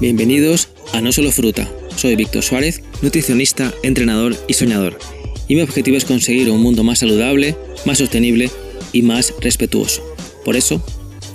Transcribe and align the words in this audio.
Bienvenidos 0.00 0.70
a 0.92 1.00
No 1.00 1.12
Solo 1.12 1.30
Fruta. 1.30 1.70
Soy 1.94 2.16
Víctor 2.16 2.42
Suárez, 2.42 2.82
nutricionista, 3.00 3.72
entrenador 3.84 4.36
y 4.48 4.54
soñador. 4.54 4.98
Y 5.46 5.54
mi 5.54 5.62
objetivo 5.62 5.96
es 5.96 6.04
conseguir 6.04 6.50
un 6.50 6.60
mundo 6.60 6.82
más 6.82 6.98
saludable, 6.98 7.56
más 7.86 7.98
sostenible 7.98 8.50
y 8.92 9.02
más 9.02 9.32
respetuoso. 9.40 10.02
Por 10.44 10.56
eso, 10.56 10.84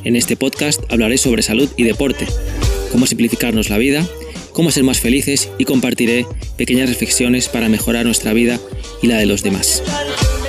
en 0.04 0.18
este 0.18 0.36
podcast 0.36 0.84
hablaré 0.92 1.18
sobre 1.18 1.42
salud 1.42 1.70
y 1.78 1.84
deporte, 1.84 2.28
cómo 2.92 3.08
simplificarnos 3.08 3.70
la 3.70 3.78
vida, 3.78 4.06
cómo 4.52 4.72
ser 4.72 4.84
más 4.84 5.00
felices 5.00 5.50
y 5.58 5.64
compartiré 5.64 6.26
pequeñas 6.58 6.90
reflexiones 6.90 7.48
para 7.48 7.70
mejorar 7.70 8.06
nuestra 8.06 8.34
vida 8.34 8.60
y 9.02 9.08
la 9.08 9.18
de 9.18 9.26
los 9.26 9.42
demás. 9.42 9.82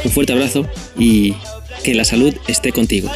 Un 0.04 0.11
fuerte 0.11 0.32
abrazo 0.32 0.68
y 0.98 1.34
que 1.84 1.95
la 1.95 2.04
salud 2.04 2.34
esté 2.48 2.72
contigo. 2.72 3.08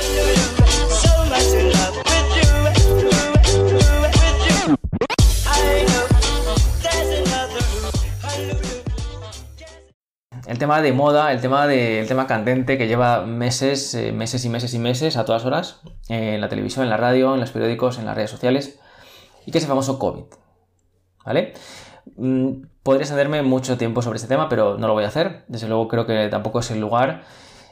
El 10.55 10.59
tema 10.61 10.81
de 10.81 10.93
moda, 10.93 11.33
el 11.33 11.41
tema, 11.41 11.67
de, 11.67 12.05
tema 12.07 12.29
candente 12.29 12.79
que 12.79 12.87
lleva 12.87 13.27
meses, 13.27 13.93
eh, 13.97 14.13
meses 14.13 14.45
y 14.45 14.49
meses 14.49 14.73
y 14.73 14.79
meses 14.79 15.17
a 15.17 15.25
todas 15.25 15.45
horas 15.45 15.81
en 16.09 16.41
la 16.41 16.49
televisión, 16.49 16.85
en 16.85 16.91
la 16.91 16.97
radio, 16.97 17.35
en 17.35 17.41
los 17.41 17.51
periódicos, 17.51 17.99
en 17.99 18.07
las 18.07 18.15
redes 18.15 18.31
sociales, 18.31 18.79
y 19.47 19.51
que 19.51 19.59
es 19.59 19.65
el 19.65 19.69
famoso 19.69 19.99
COVID. 19.99 20.23
¿Vale? 21.25 21.55
Mm, 22.17 22.67
podría 22.85 23.03
extenderme 23.03 23.43
mucho 23.43 23.77
tiempo 23.77 24.01
sobre 24.01 24.15
este 24.15 24.29
tema, 24.29 24.49
pero 24.49 24.79
no 24.79 24.87
lo 24.87 24.93
voy 24.93 25.03
a 25.03 25.09
hacer. 25.09 25.45
Desde 25.49 25.67
luego 25.67 25.89
creo 25.89 26.07
que 26.07 26.29
tampoco 26.29 26.61
es 26.61 26.71
el 26.71 26.79
lugar. 26.79 27.25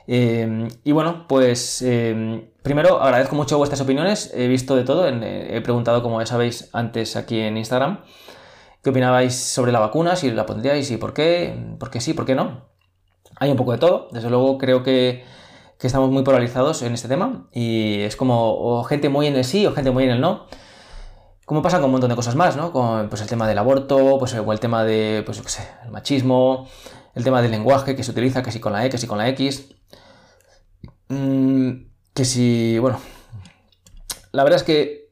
Eh, 0.09 0.67
y 0.83 0.91
bueno, 0.91 1.27
pues 1.29 1.83
eh, 1.83 2.51
primero 2.65 3.01
agradezco 3.01 3.37
mucho 3.37 3.59
vuestras 3.59 3.81
opiniones. 3.81 4.33
He 4.35 4.49
visto 4.49 4.75
de 4.75 4.83
todo. 4.83 5.07
he 5.07 5.61
preguntado, 5.61 6.03
como 6.03 6.19
ya 6.19 6.27
sabéis, 6.27 6.69
antes 6.73 7.15
aquí 7.15 7.39
en 7.39 7.57
Instagram 7.59 8.01
qué 8.83 8.91
opinabais 8.91 9.37
sobre 9.37 9.71
la 9.71 9.79
vacuna, 9.79 10.17
si 10.17 10.31
la 10.33 10.45
pondríais 10.47 10.91
y 10.91 10.97
por 10.97 11.15
qué, 11.15 11.57
por 11.79 11.91
qué 11.91 12.01
sí, 12.01 12.15
por 12.15 12.27
qué 12.27 12.35
no. 12.35 12.72
Hay 13.43 13.51
un 13.51 13.57
poco 13.57 13.73
de 13.73 13.79
todo, 13.79 14.07
desde 14.13 14.31
luego 14.31 14.57
creo 14.57 14.85
que, 14.85 15.25
estamos 15.81 16.13
muy 16.13 16.23
polarizados 16.23 16.81
en 16.83 16.95
este 16.95 17.09
tema 17.09 17.49
y 17.51 18.03
es 18.03 18.15
como 18.15 18.55
o 18.55 18.85
gente 18.85 19.09
muy 19.09 19.27
en 19.27 19.35
el 19.35 19.45
sí 19.45 19.67
o 19.67 19.73
gente 19.73 19.91
muy 19.91 20.05
en 20.05 20.11
el 20.11 20.21
no. 20.21 20.47
Como 21.45 21.61
pasa 21.61 21.79
con 21.79 21.87
un 21.87 21.91
montón 21.91 22.09
de 22.09 22.15
cosas 22.15 22.37
más, 22.37 22.57
¿no? 22.57 22.71
Con 22.73 23.09
pues, 23.09 23.21
el 23.21 23.27
tema 23.27 23.49
del 23.49 23.59
aborto, 23.59 24.17
pues, 24.21 24.33
o 24.35 24.53
el 24.53 24.61
tema 24.61 24.85
de, 24.85 25.25
pues, 25.27 25.43
el 25.85 25.91
machismo, 25.91 26.69
el 27.17 27.25
tema 27.25 27.43
del 27.43 27.51
lenguaje 27.51 27.97
que 27.97 28.05
se 28.05 28.13
utiliza, 28.13 28.45
que 28.45 28.53
si 28.53 28.61
con 28.61 28.73
la 28.73 28.87
E, 28.87 28.91
que 28.91 28.99
si 28.99 29.09
con 29.09 29.19
la 29.19 29.29
X. 29.31 29.75
Mm, 31.09 31.71
que 32.15 32.25
si, 32.25 32.79
bueno, 32.79 33.01
la 34.31 34.45
verdad 34.45 34.61
es 34.61 34.63
que, 34.63 35.11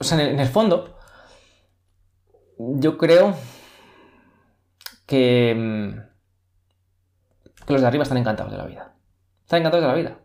o 0.00 0.02
sea, 0.02 0.20
en 0.20 0.40
el 0.40 0.48
fondo, 0.48 0.96
yo 2.58 2.98
creo 2.98 3.36
que, 5.06 5.54
mm, 5.56 6.11
que 6.11 6.11
los 7.72 7.80
de 7.80 7.86
arriba 7.86 8.02
están 8.02 8.18
encantados 8.18 8.52
de 8.52 8.58
la 8.58 8.66
vida. 8.66 8.94
Están 9.42 9.60
encantados 9.60 9.82
de 9.82 9.88
la 9.88 9.94
vida. 9.94 10.18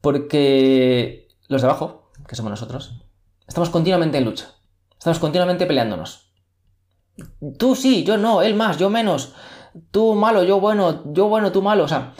Porque 0.00 1.28
los 1.48 1.62
de 1.62 1.68
abajo, 1.68 2.10
que 2.26 2.36
somos 2.36 2.50
nosotros, 2.50 3.04
estamos 3.46 3.70
continuamente 3.70 4.18
en 4.18 4.24
lucha. 4.24 4.50
Estamos 4.98 5.18
continuamente 5.18 5.66
peleándonos. 5.66 6.32
Tú 7.58 7.76
sí, 7.76 8.04
yo 8.04 8.16
no, 8.16 8.42
él 8.42 8.54
más, 8.54 8.78
yo 8.78 8.90
menos. 8.90 9.34
Tú 9.90 10.14
malo, 10.14 10.44
yo 10.44 10.60
bueno, 10.60 11.12
yo 11.12 11.28
bueno, 11.28 11.52
tú 11.52 11.62
malo. 11.62 11.84
O 11.84 11.88
sea, 11.88 12.14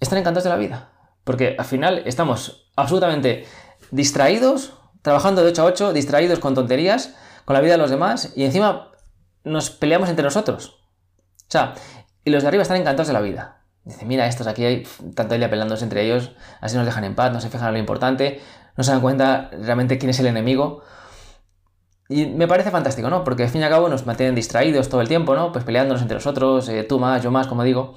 están 0.00 0.18
encantados 0.18 0.44
de 0.44 0.50
la 0.50 0.56
vida. 0.56 0.92
Porque 1.24 1.56
al 1.58 1.64
final 1.64 2.02
estamos 2.06 2.70
absolutamente 2.76 3.46
distraídos 3.90 4.72
trabajando 5.06 5.42
de 5.42 5.50
8 5.50 5.62
a 5.62 5.64
8, 5.66 5.92
distraídos 5.92 6.40
con 6.40 6.54
tonterías, 6.54 7.14
con 7.44 7.54
la 7.54 7.60
vida 7.60 7.74
de 7.74 7.78
los 7.78 7.90
demás, 7.90 8.32
y 8.34 8.42
encima 8.42 8.90
nos 9.44 9.70
peleamos 9.70 10.08
entre 10.08 10.24
nosotros. 10.24 10.80
O 11.48 11.50
sea, 11.50 11.74
y 12.24 12.30
los 12.30 12.42
de 12.42 12.48
arriba 12.48 12.62
están 12.62 12.78
encantados 12.78 13.08
de 13.08 13.12
la 13.12 13.20
vida. 13.20 13.62
Dice, 13.84 14.04
mira, 14.04 14.26
estos 14.26 14.46
aquí 14.46 14.64
hay 14.64 14.82
tanto 15.14 15.36
día 15.36 15.48
peleándose 15.48 15.84
entre 15.84 16.04
ellos, 16.04 16.32
así 16.60 16.76
nos 16.76 16.86
dejan 16.86 17.04
en 17.04 17.14
paz, 17.14 17.32
no 17.32 17.40
se 17.40 17.50
fijan 17.50 17.68
en 17.68 17.74
lo 17.74 17.78
importante, 17.78 18.40
no 18.76 18.82
se 18.82 18.90
dan 18.90 19.00
cuenta 19.00 19.50
realmente 19.52 19.98
quién 19.98 20.10
es 20.10 20.18
el 20.18 20.26
enemigo. 20.26 20.82
Y 22.08 22.26
me 22.26 22.48
parece 22.48 22.70
fantástico, 22.70 23.10
¿no? 23.10 23.24
Porque 23.24 23.44
al 23.44 23.48
fin 23.48 23.60
y 23.60 23.64
al 23.64 23.70
cabo 23.70 23.88
nos 23.88 24.06
mantienen 24.06 24.34
distraídos 24.34 24.88
todo 24.88 25.00
el 25.00 25.08
tiempo, 25.08 25.34
¿no? 25.34 25.52
Pues 25.52 25.64
peleándonos 25.64 26.02
entre 26.02 26.16
nosotros, 26.16 26.68
eh, 26.68 26.84
tú 26.84 26.98
más, 26.98 27.22
yo 27.22 27.30
más, 27.30 27.46
como 27.46 27.62
digo. 27.62 27.94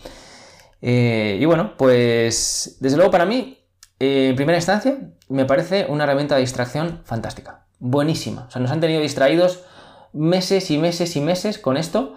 Eh, 0.82 1.38
y 1.40 1.46
bueno, 1.46 1.76
pues 1.78 2.78
desde 2.80 2.96
luego 2.96 3.12
para 3.12 3.26
mí 3.26 3.60
en 4.00 4.36
primera 4.36 4.58
instancia, 4.58 4.98
me 5.28 5.46
parece 5.46 5.86
una 5.90 6.06
herramienta 6.06 6.36
de 6.36 6.42
distracción 6.42 7.02
fantástica. 7.04 7.66
Buenísima. 7.80 8.46
O 8.48 8.52
sea, 8.52 8.62
nos 8.62 8.72
han 8.72 8.80
tenido 8.80 9.02
distraídos 9.02 9.66
meses 10.14 10.72
y 10.72 10.78
meses 10.78 11.16
y 11.18 11.22
meses 11.22 11.60
con 11.60 11.76
esto, 11.76 12.16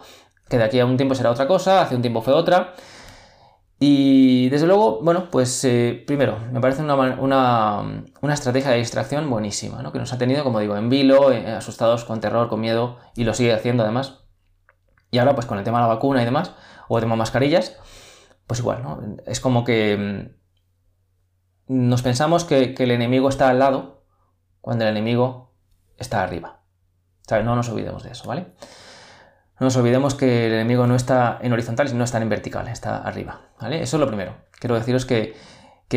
que 0.53 0.59
de 0.59 0.65
aquí 0.65 0.79
a 0.79 0.85
un 0.85 0.99
tiempo 0.99 1.15
será 1.15 1.31
otra 1.31 1.49
cosa, 1.49 1.81
hace 1.81 1.97
un 1.97 2.03
tiempo 2.03 2.21
fue 2.21 2.35
otra. 2.35 2.75
Y 3.79 4.51
desde 4.51 4.67
luego, 4.67 5.01
bueno, 5.01 5.31
pues 5.31 5.65
eh, 5.65 6.05
primero, 6.07 6.39
me 6.53 6.61
parece 6.61 6.83
una, 6.83 8.05
estrategia 8.31 8.71
de 8.71 8.77
distracción 8.77 9.31
buenísima, 9.31 9.83
¿no? 9.83 9.93
que 9.93 9.99
nos 9.99 10.13
ha 10.13 10.19
tenido, 10.19 10.45
como 10.45 10.61
digo, 10.61 10.77
en 10.77 10.91
vilo, 10.91 11.33
eh, 11.33 11.51
asustados, 11.53 12.05
con 12.05 12.21
terror, 12.21 12.51
con 12.51 12.61
miedo, 12.61 12.99
y 13.17 13.25
lo 13.25 13.33
sigue 13.33 13.55
haciendo 13.55 13.83
además. 13.83 14.27
Y 15.11 15.19
ahora, 15.19 15.35
pues 15.35 15.47
con 15.47 15.57
el 15.57 15.65
tema 15.65 15.79
de 15.79 15.85
la 15.85 15.95
vacuna 15.95 16.21
y 16.21 16.27
demás, 16.27 16.53
o 16.87 16.99
el 16.99 17.03
tema 17.03 17.15
de 17.15 17.21
mascarillas, 17.21 17.79
pues 18.47 18.61
igual, 18.61 18.83
¿no? 18.83 19.01
Es 19.27 19.41
como 19.41 19.65
que 19.65 20.29
mm, 21.67 21.89
nos 21.89 22.03
pensamos 22.03 22.45
que, 22.45 22.75
el 22.79 22.91
enemigo 22.91 23.31
está 23.31 23.49
al 23.49 23.59
lado 23.59 24.05
cuando 24.61 24.85
el 24.85 24.91
enemigo 24.91 25.55
está 25.97 26.23
arriba. 26.23 26.61
no 27.31 27.57
nos 27.57 27.71
olvidemos 27.71 28.03
de 28.03 28.11
eso, 28.11 28.29
¿vale? 28.29 28.53
No 29.63 29.67
nos 29.67 29.77
olvidemos 29.77 30.17
que 30.17 30.49
el 30.49 30.55
enemigo 30.55 30.89
no 30.89 30.97
está 30.97 31.39
en 31.41 31.53
horizontal, 31.53 31.89
sino 31.89 32.03
está 32.03 32.21
en 32.21 32.29
vertical, 32.29 32.67
está 32.67 32.97
arriba, 32.97 33.43
¿vale? 33.61 33.81
Eso 33.81 33.97
es 33.97 34.01
lo 34.01 34.09
primero. 34.09 34.35
Quiero 34.59 34.75
deciros 34.75 35.07
que, 35.07 35.37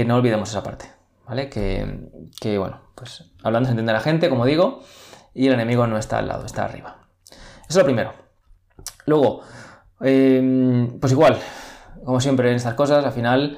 no 0.05 0.17
olvidemos 0.17 0.51
esa 0.51 0.61
parte, 0.61 0.85
¿vale? 1.25 1.49
Que, 1.49 2.59
bueno, 2.59 2.81
pues 2.93 3.23
hablando 3.41 3.65
se 3.65 3.71
entiende 3.71 3.91
la 3.91 4.01
gente, 4.01 4.29
como 4.29 4.45
digo, 4.45 4.83
y 5.33 5.47
el 5.47 5.53
enemigo 5.53 5.87
no 5.87 5.97
está 5.97 6.19
al 6.19 6.27
lado, 6.27 6.45
está 6.45 6.63
arriba. 6.63 7.07
Eso 7.27 7.69
es 7.69 7.75
lo 7.77 7.85
primero. 7.85 8.13
Luego, 9.07 9.41
em, 9.99 10.99
pues 10.99 11.13
igual, 11.13 11.39
como 12.03 12.21
siempre 12.21 12.51
en 12.51 12.57
estas 12.57 12.75
cosas, 12.75 13.03
al 13.03 13.13
final 13.13 13.57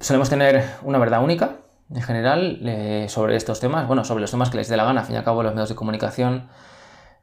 solemos 0.00 0.28
tener 0.28 0.66
una 0.82 0.98
verdad 0.98 1.24
única, 1.24 1.60
en 1.88 2.02
general, 2.02 2.60
eh, 2.62 3.06
sobre 3.08 3.36
estos 3.36 3.58
temas, 3.58 3.86
bueno, 3.86 4.04
sobre 4.04 4.20
los 4.20 4.30
temas 4.30 4.50
que 4.50 4.58
les 4.58 4.68
dé 4.68 4.76
la 4.76 4.84
gana, 4.84 5.00
al 5.00 5.06
fin 5.06 5.14
y 5.14 5.18
al 5.18 5.24
cabo 5.24 5.42
los 5.42 5.54
medios 5.54 5.70
de 5.70 5.76
comunicación, 5.76 6.50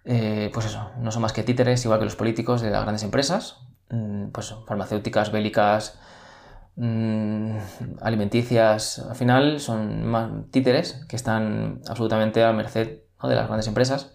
eh, 0.06 0.50
pues 0.54 0.66
eso, 0.66 0.92
no 1.00 1.12
son 1.12 1.22
más 1.22 1.34
que 1.34 1.44
títeres, 1.44 1.84
igual 1.86 2.00
que 2.00 2.06
los 2.06 2.16
políticos 2.16 2.62
de 2.62 2.70
las 2.70 2.82
grandes 2.84 3.04
empresas, 3.04 3.58
mm, 3.90 4.30
pues 4.30 4.56
farmacéuticas, 4.68 5.32
bélicas, 5.32 6.00
mm, 6.76 7.58
alimenticias, 8.02 9.00
al 9.00 9.16
final 9.16 9.59
son 9.59 10.06
más 10.06 10.30
títeres 10.52 11.06
que 11.08 11.16
están 11.16 11.82
absolutamente 11.88 12.44
a 12.44 12.54
merced 12.54 13.00
de 13.22 13.36
las 13.36 13.48
grandes 13.48 13.68
empresas, 13.68 14.12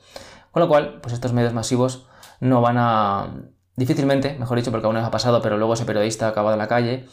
con 0.50 0.62
lo 0.62 0.68
cual, 0.68 1.00
pues 1.02 1.12
estos 1.14 1.32
medios 1.32 1.52
masivos 1.52 2.08
no 2.40 2.60
van 2.60 2.76
a, 2.78 3.34
difícilmente, 3.76 4.36
mejor 4.38 4.56
dicho, 4.58 4.70
porque 4.70 4.86
aún 4.86 4.94
no 4.96 5.04
ha 5.04 5.10
pasado, 5.10 5.42
pero 5.42 5.58
luego 5.58 5.74
ese 5.74 5.84
periodista 5.84 6.28
acabado 6.28 6.54
en 6.54 6.58
la 6.58 6.68
calle, 6.68 7.06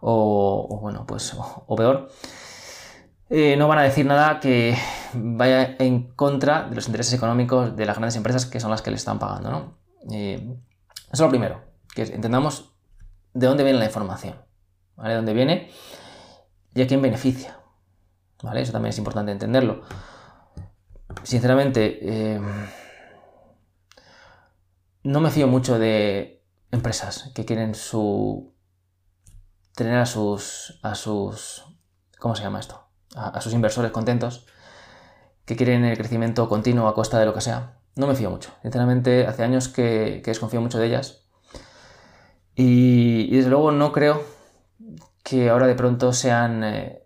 o, 0.00 0.78
bueno, 0.80 1.04
pues, 1.06 1.34
o, 1.38 1.76
peor, 1.76 2.08
eh, 3.28 3.56
no 3.56 3.68
van 3.68 3.78
a 3.78 3.82
decir 3.82 4.06
nada 4.06 4.40
que 4.40 4.76
vaya 5.16 5.76
en 5.78 6.12
contra 6.14 6.68
de 6.68 6.74
los 6.74 6.86
intereses 6.86 7.14
económicos 7.14 7.76
de 7.76 7.86
las 7.86 7.96
grandes 7.96 8.16
empresas 8.16 8.46
que 8.46 8.60
son 8.60 8.70
las 8.70 8.82
que 8.82 8.90
le 8.90 8.96
están 8.96 9.18
pagando, 9.18 9.50
¿no? 9.50 9.78
Eh, 10.12 10.56
eso 10.94 11.12
es 11.12 11.20
lo 11.20 11.28
primero, 11.28 11.62
que 11.94 12.02
entendamos 12.02 12.72
de 13.34 13.46
dónde 13.46 13.64
viene 13.64 13.78
la 13.78 13.86
información, 13.86 14.36
¿vale? 14.96 15.10
De 15.10 15.16
dónde 15.16 15.34
viene 15.34 15.70
y 16.74 16.82
a 16.82 16.86
quién 16.86 17.02
beneficia, 17.02 17.58
¿vale? 18.42 18.60
Eso 18.60 18.72
también 18.72 18.90
es 18.90 18.98
importante 18.98 19.32
entenderlo. 19.32 19.82
Sinceramente, 21.22 21.98
eh, 22.02 22.40
no 25.02 25.20
me 25.20 25.30
fío 25.30 25.46
mucho 25.46 25.78
de 25.78 26.44
empresas 26.70 27.30
que 27.34 27.44
quieren 27.44 27.74
su 27.74 28.54
tener 29.76 29.98
a 29.98 30.06
sus, 30.06 30.80
a 30.82 30.94
sus, 30.94 31.64
¿cómo 32.18 32.34
se 32.34 32.42
llama 32.42 32.60
esto? 32.60 32.88
A, 33.14 33.40
sus 33.40 33.52
inversores 33.52 33.92
contentos, 33.92 34.46
que 35.46 35.56
quieren 35.56 35.84
el 35.84 35.96
crecimiento 35.96 36.48
continuo 36.48 36.88
a 36.88 36.94
costa 36.94 37.18
de 37.18 37.24
lo 37.24 37.32
que 37.32 37.40
sea. 37.40 37.78
No 37.94 38.06
me 38.06 38.14
fío 38.14 38.30
mucho. 38.30 38.50
Sinceramente, 38.62 39.26
hace 39.26 39.42
años 39.42 39.68
que, 39.68 40.22
desconfío 40.24 40.60
mucho 40.60 40.78
de 40.78 40.86
ellas. 40.86 41.24
Y, 42.54 43.34
desde 43.34 43.48
luego 43.50 43.70
no 43.70 43.92
creo 43.92 44.22
que 45.22 45.48
ahora 45.48 45.66
de 45.66 45.74
pronto 45.74 46.12
sean 46.12 46.64
eh, 46.64 47.02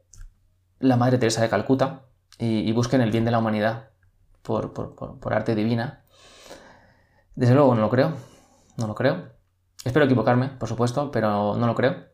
la 0.78 0.96
Madre 0.96 1.18
Teresa 1.18 1.42
de 1.42 1.48
Calcuta 1.48 2.06
y, 2.38 2.72
busquen 2.72 3.02
el 3.02 3.10
bien 3.12 3.24
de 3.24 3.30
la 3.30 3.38
humanidad 3.38 3.90
por, 4.42 4.72
por 4.72 5.34
arte 5.34 5.54
divina. 5.54 6.04
Desde 7.34 7.54
luego 7.54 7.74
no 7.74 7.82
lo 7.82 7.90
creo. 7.90 8.14
No 8.78 8.86
lo 8.86 8.94
creo. 8.94 9.32
Espero 9.84 10.06
equivocarme, 10.06 10.48
por 10.48 10.68
supuesto, 10.68 11.10
pero 11.10 11.56
no 11.56 11.66
lo 11.66 11.74
creo. 11.74 12.06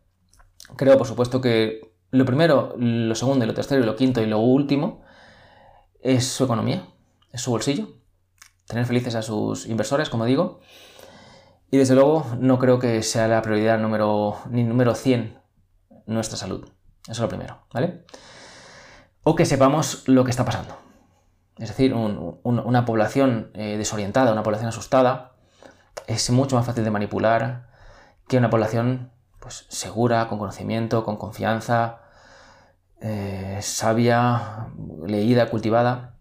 Creo, 0.76 0.98
por 0.98 1.06
supuesto, 1.06 1.40
que 1.40 1.94
lo 2.10 2.24
primero, 2.24 2.74
lo 2.76 3.14
segundo 3.14 3.44
y 3.44 3.48
lo 3.48 3.54
tercero 3.54 3.82
y 3.82 3.86
lo 3.86 3.94
quinto 3.94 4.20
y 4.20 4.26
lo 4.26 4.38
último 4.38 5.05
es 6.06 6.28
su 6.28 6.44
economía, 6.44 6.86
es 7.32 7.40
su 7.40 7.50
bolsillo, 7.50 7.88
tener 8.66 8.86
felices 8.86 9.14
a 9.16 9.22
sus 9.22 9.66
inversores, 9.66 10.08
como 10.08 10.24
digo. 10.24 10.60
Y 11.70 11.78
desde 11.78 11.96
luego 11.96 12.24
no 12.38 12.58
creo 12.58 12.78
que 12.78 13.02
sea 13.02 13.26
la 13.26 13.42
prioridad 13.42 13.78
número, 13.78 14.38
ni 14.50 14.62
número 14.62 14.94
100 14.94 15.38
nuestra 16.06 16.36
salud. 16.36 16.64
Eso 17.02 17.12
es 17.12 17.18
lo 17.18 17.28
primero, 17.28 17.66
¿vale? 17.72 18.04
O 19.24 19.34
que 19.34 19.44
sepamos 19.44 20.06
lo 20.06 20.24
que 20.24 20.30
está 20.30 20.44
pasando. 20.44 20.76
Es 21.58 21.68
decir, 21.68 21.92
una 21.94 22.84
población 22.84 23.50
eh, 23.54 23.76
desorientada, 23.76 24.30
una 24.30 24.42
población 24.44 24.68
asustada, 24.68 25.32
es 26.06 26.30
mucho 26.30 26.54
más 26.54 26.66
fácil 26.66 26.84
de 26.84 26.90
manipular 26.90 27.70
que 28.28 28.36
una 28.36 28.50
población 28.50 29.10
pues, 29.40 29.66
segura, 29.68 30.28
con 30.28 30.38
conocimiento, 30.38 31.02
con 31.02 31.16
confianza, 31.16 32.05
eh, 33.00 33.58
sabia, 33.60 34.68
leída, 35.06 35.50
cultivada. 35.50 36.16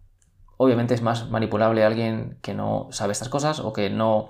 Obviamente 0.57 0.93
es 0.93 1.01
más 1.01 1.29
manipulable 1.29 1.83
a 1.83 1.87
alguien 1.87 2.37
que 2.41 2.53
no 2.53 2.87
sabe 2.91 3.11
estas 3.11 3.29
cosas 3.29 3.59
o 3.59 3.73
que 3.73 3.89
no, 3.89 4.29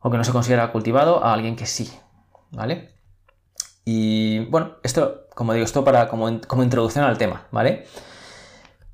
o 0.00 0.10
que 0.10 0.16
no 0.16 0.24
se 0.24 0.32
considera 0.32 0.72
cultivado 0.72 1.24
a 1.24 1.32
alguien 1.32 1.56
que 1.56 1.66
sí. 1.66 1.92
¿Vale? 2.50 2.94
Y 3.84 4.40
bueno, 4.46 4.76
esto, 4.82 5.26
como 5.34 5.52
digo, 5.52 5.64
esto 5.64 5.84
para 5.84 6.08
como, 6.08 6.40
como 6.46 6.62
introducción 6.62 7.04
al 7.04 7.18
tema, 7.18 7.46
¿vale? 7.50 7.86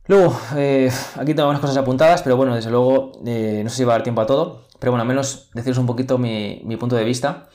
Luego, 0.06 0.38
eh, 0.56 0.90
aquí 1.16 1.34
tengo 1.34 1.48
unas 1.48 1.60
cosas 1.60 1.76
apuntadas, 1.76 2.22
pero 2.22 2.36
bueno, 2.36 2.54
desde 2.54 2.70
luego, 2.70 3.12
eh, 3.26 3.62
no 3.64 3.70
sé 3.70 3.76
si 3.78 3.84
va 3.84 3.94
a 3.94 3.96
dar 3.96 4.02
tiempo 4.02 4.20
a 4.20 4.26
todo, 4.26 4.66
pero 4.78 4.92
bueno, 4.92 5.02
al 5.02 5.08
menos 5.08 5.50
deciros 5.54 5.78
un 5.78 5.86
poquito 5.86 6.18
mi, 6.18 6.60
mi 6.64 6.76
punto 6.76 6.94
de 6.94 7.04
vista. 7.04 7.48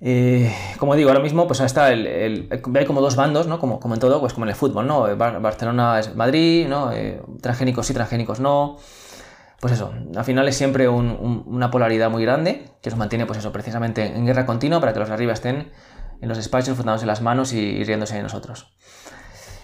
Eh, 0.00 0.54
como 0.78 0.94
digo, 0.94 1.08
ahora 1.08 1.22
mismo 1.22 1.46
pues 1.46 1.60
está 1.60 1.90
el, 1.90 2.48
hay 2.50 2.84
como 2.84 3.00
dos 3.00 3.16
bandos, 3.16 3.46
¿no? 3.46 3.58
Como, 3.58 3.80
en 3.82 4.00
todo, 4.00 4.20
pues 4.20 4.34
como 4.34 4.44
en 4.44 4.50
el 4.50 4.54
fútbol, 4.54 4.86
¿no? 4.86 5.16
Barcelona 5.16 5.98
es 5.98 6.14
Madrid, 6.14 6.66
¿no? 6.68 6.92
Eh, 6.92 7.22
transgénicos 7.40 7.86
sí, 7.86 7.94
transgénicos 7.94 8.40
no. 8.40 8.76
Pues 9.60 9.72
eso, 9.72 9.94
al 10.14 10.24
final 10.24 10.46
es 10.48 10.56
siempre 10.56 10.86
una 10.86 11.70
polaridad 11.70 12.10
muy 12.10 12.22
grande 12.22 12.72
que 12.82 12.90
nos 12.90 12.98
mantiene, 12.98 13.24
pues 13.24 13.38
eso, 13.38 13.52
precisamente 13.52 14.04
en 14.04 14.26
guerra 14.26 14.44
continua 14.44 14.80
para 14.80 14.92
que 14.92 15.00
los 15.00 15.08
arriba 15.08 15.32
estén 15.32 15.72
en 16.20 16.28
los 16.28 16.36
despachos, 16.36 16.74
frotándose 16.74 17.06
las 17.06 17.22
manos 17.22 17.54
y, 17.54 17.82
riéndose 17.82 18.16
de 18.16 18.22
nosotros. 18.22 18.76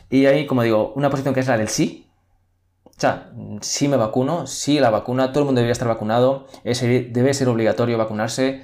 Y 0.08 0.24
hay, 0.26 0.46
como 0.46 0.62
digo, 0.62 0.94
una 0.96 1.10
posición 1.10 1.34
que 1.34 1.40
es 1.40 1.46
la 1.46 1.58
del 1.58 1.68
sí. 1.68 2.10
O 2.84 3.00
sea, 3.02 3.32
sí 3.60 3.86
me 3.88 3.96
vacuno, 3.96 4.46
sí 4.46 4.80
la 4.80 4.88
vacuna, 4.88 5.28
todo 5.30 5.40
el 5.40 5.46
mundo 5.46 5.58
debería 5.58 5.72
estar 5.72 5.88
vacunado, 5.88 6.46
debe 6.64 7.34
ser 7.34 7.48
obligatorio 7.48 7.98
vacunarse 7.98 8.62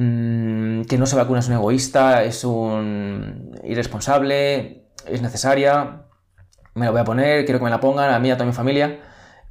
Mm, 0.00 0.82
que 0.82 0.96
no 0.96 1.06
se 1.06 1.16
vacuna 1.16 1.40
es 1.40 1.48
un 1.48 1.54
egoísta, 1.54 2.22
es 2.22 2.44
un 2.44 3.50
irresponsable, 3.64 4.86
es 5.04 5.22
necesaria, 5.22 6.04
me 6.74 6.84
la 6.84 6.92
voy 6.92 7.00
a 7.00 7.04
poner, 7.04 7.44
quiero 7.44 7.58
que 7.58 7.64
me 7.64 7.70
la 7.70 7.80
pongan 7.80 8.14
a 8.14 8.20
mí, 8.20 8.30
a 8.30 8.36
toda 8.36 8.46
mi 8.46 8.52
familia. 8.52 9.00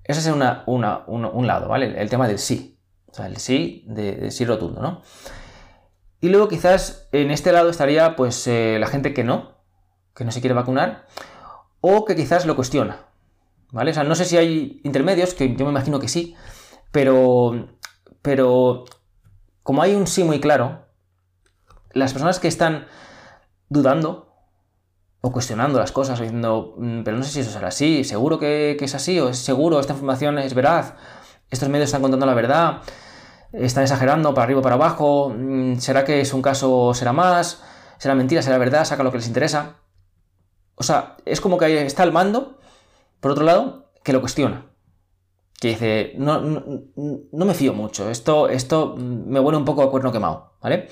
Ese 0.05 0.21
es 0.21 0.27
una, 0.27 0.63
un 0.65 1.47
lado, 1.47 1.67
¿vale? 1.67 2.01
El, 2.01 2.09
tema 2.09 2.29
del 2.29 2.39
sí. 2.39 2.79
O 3.07 3.13
sea, 3.13 3.25
el 3.25 3.35
sí 3.37 3.83
de, 3.87 4.31
sí 4.31 4.45
rotundo, 4.45 4.81
¿no? 4.81 5.01
Y 6.21 6.29
luego 6.29 6.47
quizás 6.47 7.09
en 7.11 7.29
este 7.29 7.51
lado 7.51 7.69
estaría 7.69 8.15
pues 8.15 8.47
eh, 8.47 8.77
la 8.79 8.87
gente 8.87 9.13
que 9.13 9.25
no, 9.25 9.57
que 10.15 10.23
no 10.23 10.31
se 10.31 10.39
quiere 10.39 10.53
vacunar, 10.53 11.07
o 11.81 12.05
que 12.05 12.15
quizás 12.15 12.45
lo 12.45 12.55
cuestiona, 12.55 13.07
¿vale? 13.73 13.91
O 13.91 13.93
sea, 13.93 14.05
no 14.05 14.15
sé 14.15 14.23
si 14.23 14.37
hay 14.37 14.79
intermedios, 14.85 15.33
que 15.33 15.53
yo 15.57 15.65
me 15.65 15.71
imagino 15.71 15.99
que 15.99 16.07
sí, 16.07 16.35
pero, 16.93 17.67
pero 18.21 18.85
como 19.67 19.81
hay 19.81 19.95
un 19.95 20.07
sí 20.07 20.23
muy 20.23 20.39
claro, 20.39 20.85
las 21.91 22.13
personas 22.13 22.39
que 22.39 22.47
están 22.47 22.87
dudando 23.67 24.33
o 25.19 25.33
cuestionando 25.33 25.77
las 25.77 25.91
cosas, 25.91 26.21
diciendo, 26.21 26.75
mm, 26.77 27.03
pero 27.03 27.17
no 27.17 27.23
sé 27.23 27.31
si 27.31 27.39
eso 27.41 27.51
será 27.51 27.67
así, 27.67 28.05
seguro 28.05 28.39
que, 28.39 28.77
es 28.79 28.95
así, 28.95 29.19
o 29.19 29.27
es 29.27 29.39
seguro, 29.39 29.81
esta 29.81 29.91
información 29.91 30.39
es 30.39 30.53
veraz, 30.53 30.93
estos 31.49 31.67
medios 31.67 31.89
están 31.89 32.01
contando 32.01 32.25
la 32.25 32.33
verdad, 32.33 32.77
están 33.51 33.83
exagerando 33.83 34.33
para 34.33 34.45
arriba 34.45 34.61
o 34.61 34.63
para 34.63 34.75
abajo, 34.75 35.33
mm, 35.37 35.79
será 35.79 36.05
que 36.05 36.21
es 36.21 36.31
un 36.33 36.41
caso, 36.41 36.93
será 36.93 37.11
más, 37.11 37.61
será 37.97 38.15
mentira, 38.15 38.41
será 38.41 38.57
verdad, 38.57 38.85
saca 38.85 39.03
lo 39.03 39.11
que 39.11 39.17
les 39.17 39.27
interesa. 39.27 39.79
O 40.75 40.83
sea, 40.83 41.17
es 41.25 41.41
como 41.41 41.57
que 41.57 41.85
está 41.85 42.03
el 42.03 42.13
mando, 42.13 42.57
por 43.19 43.31
otro 43.31 43.43
lado, 43.43 43.91
que 44.01 44.13
lo 44.13 44.21
cuestiona 44.21 44.63
que 45.59 45.69
dice, 45.69 46.13
no, 46.17 46.39
no, 46.39 47.45
me 47.45 47.53
fío 47.53 47.73
mucho, 47.73 48.09
esto, 48.09 48.47
esto 48.47 48.95
me 48.97 49.39
huele 49.39 49.57
un 49.57 49.65
poco 49.65 49.81
a 49.81 49.89
cuerno 49.89 50.11
quemado, 50.11 50.53
¿vale? 50.61 50.87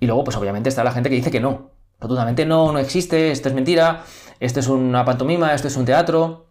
Y 0.00 0.06
luego, 0.06 0.24
pues 0.24 0.36
obviamente 0.36 0.68
está 0.68 0.82
la 0.82 0.92
gente 0.92 1.10
que 1.10 1.16
dice 1.16 1.30
que 1.30 1.40
no, 1.40 1.70
rotundamente 2.00 2.46
no, 2.46 2.72
no 2.72 2.78
existe, 2.78 3.30
esto 3.30 3.48
es 3.48 3.54
mentira, 3.54 4.04
esto 4.40 4.60
es 4.60 4.68
una 4.68 5.04
pantomima, 5.04 5.54
esto 5.54 5.68
es 5.68 5.76
un 5.76 5.84
teatro, 5.84 6.46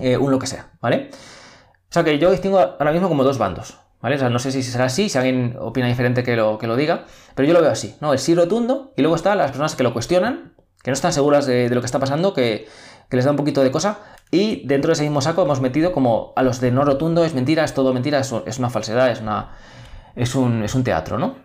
eh, 0.00 0.16
un 0.16 0.30
lo 0.30 0.38
que 0.38 0.46
sea, 0.46 0.72
¿vale? 0.80 1.10
O 1.12 1.92
sea 1.92 2.04
que 2.04 2.18
yo 2.18 2.30
distingo 2.30 2.58
ahora 2.58 2.92
mismo 2.92 3.08
como 3.08 3.22
dos 3.22 3.36
bandos, 3.36 3.78
¿vale? 4.00 4.16
O 4.16 4.18
sea, 4.18 4.30
no 4.30 4.38
sé 4.38 4.50
si 4.50 4.62
será 4.62 4.86
así, 4.86 5.10
si 5.10 5.18
alguien 5.18 5.56
opina 5.60 5.86
diferente 5.86 6.22
que 6.22 6.36
lo, 6.36 6.56
que 6.56 6.66
lo 6.66 6.74
diga, 6.74 7.04
pero 7.34 7.46
yo 7.46 7.52
lo 7.52 7.60
veo 7.60 7.70
así, 7.70 7.96
¿no? 8.00 8.14
El 8.14 8.18
sí 8.18 8.34
rotundo 8.34 8.94
y 8.96 9.02
luego 9.02 9.16
están 9.16 9.36
las 9.36 9.50
personas 9.50 9.76
que 9.76 9.82
lo 9.82 9.92
cuestionan, 9.92 10.54
que 10.82 10.90
no 10.90 10.94
están 10.94 11.12
seguras 11.12 11.44
de, 11.46 11.68
de 11.68 11.74
lo 11.74 11.82
que 11.82 11.86
está 11.86 11.98
pasando, 11.98 12.32
que, 12.32 12.66
que 13.10 13.16
les 13.16 13.26
da 13.26 13.30
un 13.30 13.36
poquito 13.36 13.62
de 13.62 13.70
cosa, 13.70 13.98
y 14.34 14.66
dentro 14.66 14.88
de 14.88 14.94
ese 14.94 15.04
mismo 15.04 15.20
saco 15.20 15.42
hemos 15.42 15.60
metido 15.60 15.92
como 15.92 16.32
a 16.34 16.42
los 16.42 16.60
de 16.60 16.72
no 16.72 16.84
rotundo, 16.84 17.24
es 17.24 17.34
mentira, 17.34 17.62
es 17.62 17.72
todo 17.72 17.94
mentira, 17.94 18.18
es, 18.18 18.58
una 18.58 18.68
falsedad, 18.68 19.08
es, 19.12 19.20
una, 19.20 19.52
es, 20.16 20.34
un, 20.34 20.64
es 20.64 20.74
un 20.74 20.82
teatro, 20.82 21.18
¿no? 21.18 21.36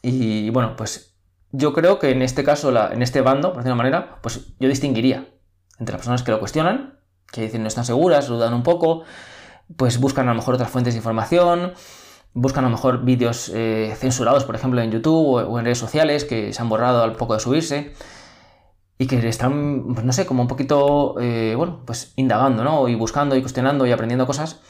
Y 0.00 0.48
bueno, 0.48 0.74
pues 0.74 1.18
yo 1.52 1.74
creo 1.74 1.98
que 1.98 2.10
en 2.10 2.22
este 2.22 2.44
caso, 2.44 2.72
en 2.90 3.02
este 3.02 3.20
bando, 3.20 3.48
por 3.48 3.58
decirlo 3.58 3.74
de 3.74 3.76
manera, 3.76 4.20
pues 4.22 4.54
yo 4.58 4.70
distinguiría 4.70 5.28
entre 5.78 5.92
las 5.92 6.00
personas 6.00 6.22
que 6.22 6.30
lo 6.30 6.40
cuestionan, 6.40 6.98
que 7.30 7.42
dicen 7.42 7.60
no 7.60 7.68
están 7.68 7.84
seguras, 7.84 8.26
dudan 8.26 8.54
un 8.54 8.62
poco, 8.62 9.02
pues 9.76 10.00
buscan 10.00 10.28
a 10.28 10.30
lo 10.30 10.36
mejor 10.36 10.54
otras 10.54 10.70
fuentes 10.70 10.94
de 10.94 10.98
información, 10.98 11.74
buscan 12.32 12.64
a 12.64 12.68
lo 12.68 12.76
mejor 12.76 13.04
vídeos 13.04 13.52
eh, 13.54 13.94
censurados, 13.98 14.44
por 14.44 14.54
ejemplo, 14.54 14.80
en 14.80 14.90
YouTube 14.90 15.46
o 15.46 15.58
en 15.58 15.66
redes 15.66 15.78
sociales 15.78 16.24
que 16.24 16.54
se 16.54 16.62
han 16.62 16.70
borrado 16.70 17.02
al 17.02 17.16
poco 17.16 17.34
de 17.34 17.40
subirse 17.40 17.92
y 18.98 19.06
que 19.06 19.26
están, 19.28 19.94
pues 19.94 20.04
no 20.04 20.12
sé, 20.12 20.26
como 20.26 20.42
un 20.42 20.48
poquito, 20.48 21.14
eh, 21.20 21.54
bueno, 21.56 21.82
pues 21.86 22.12
indagando, 22.16 22.64
¿no? 22.64 22.88
Y 22.88 22.96
buscando 22.96 23.36
y 23.36 23.40
cuestionando 23.40 23.86
y 23.86 23.92
aprendiendo 23.92 24.26
cosas. 24.26 24.60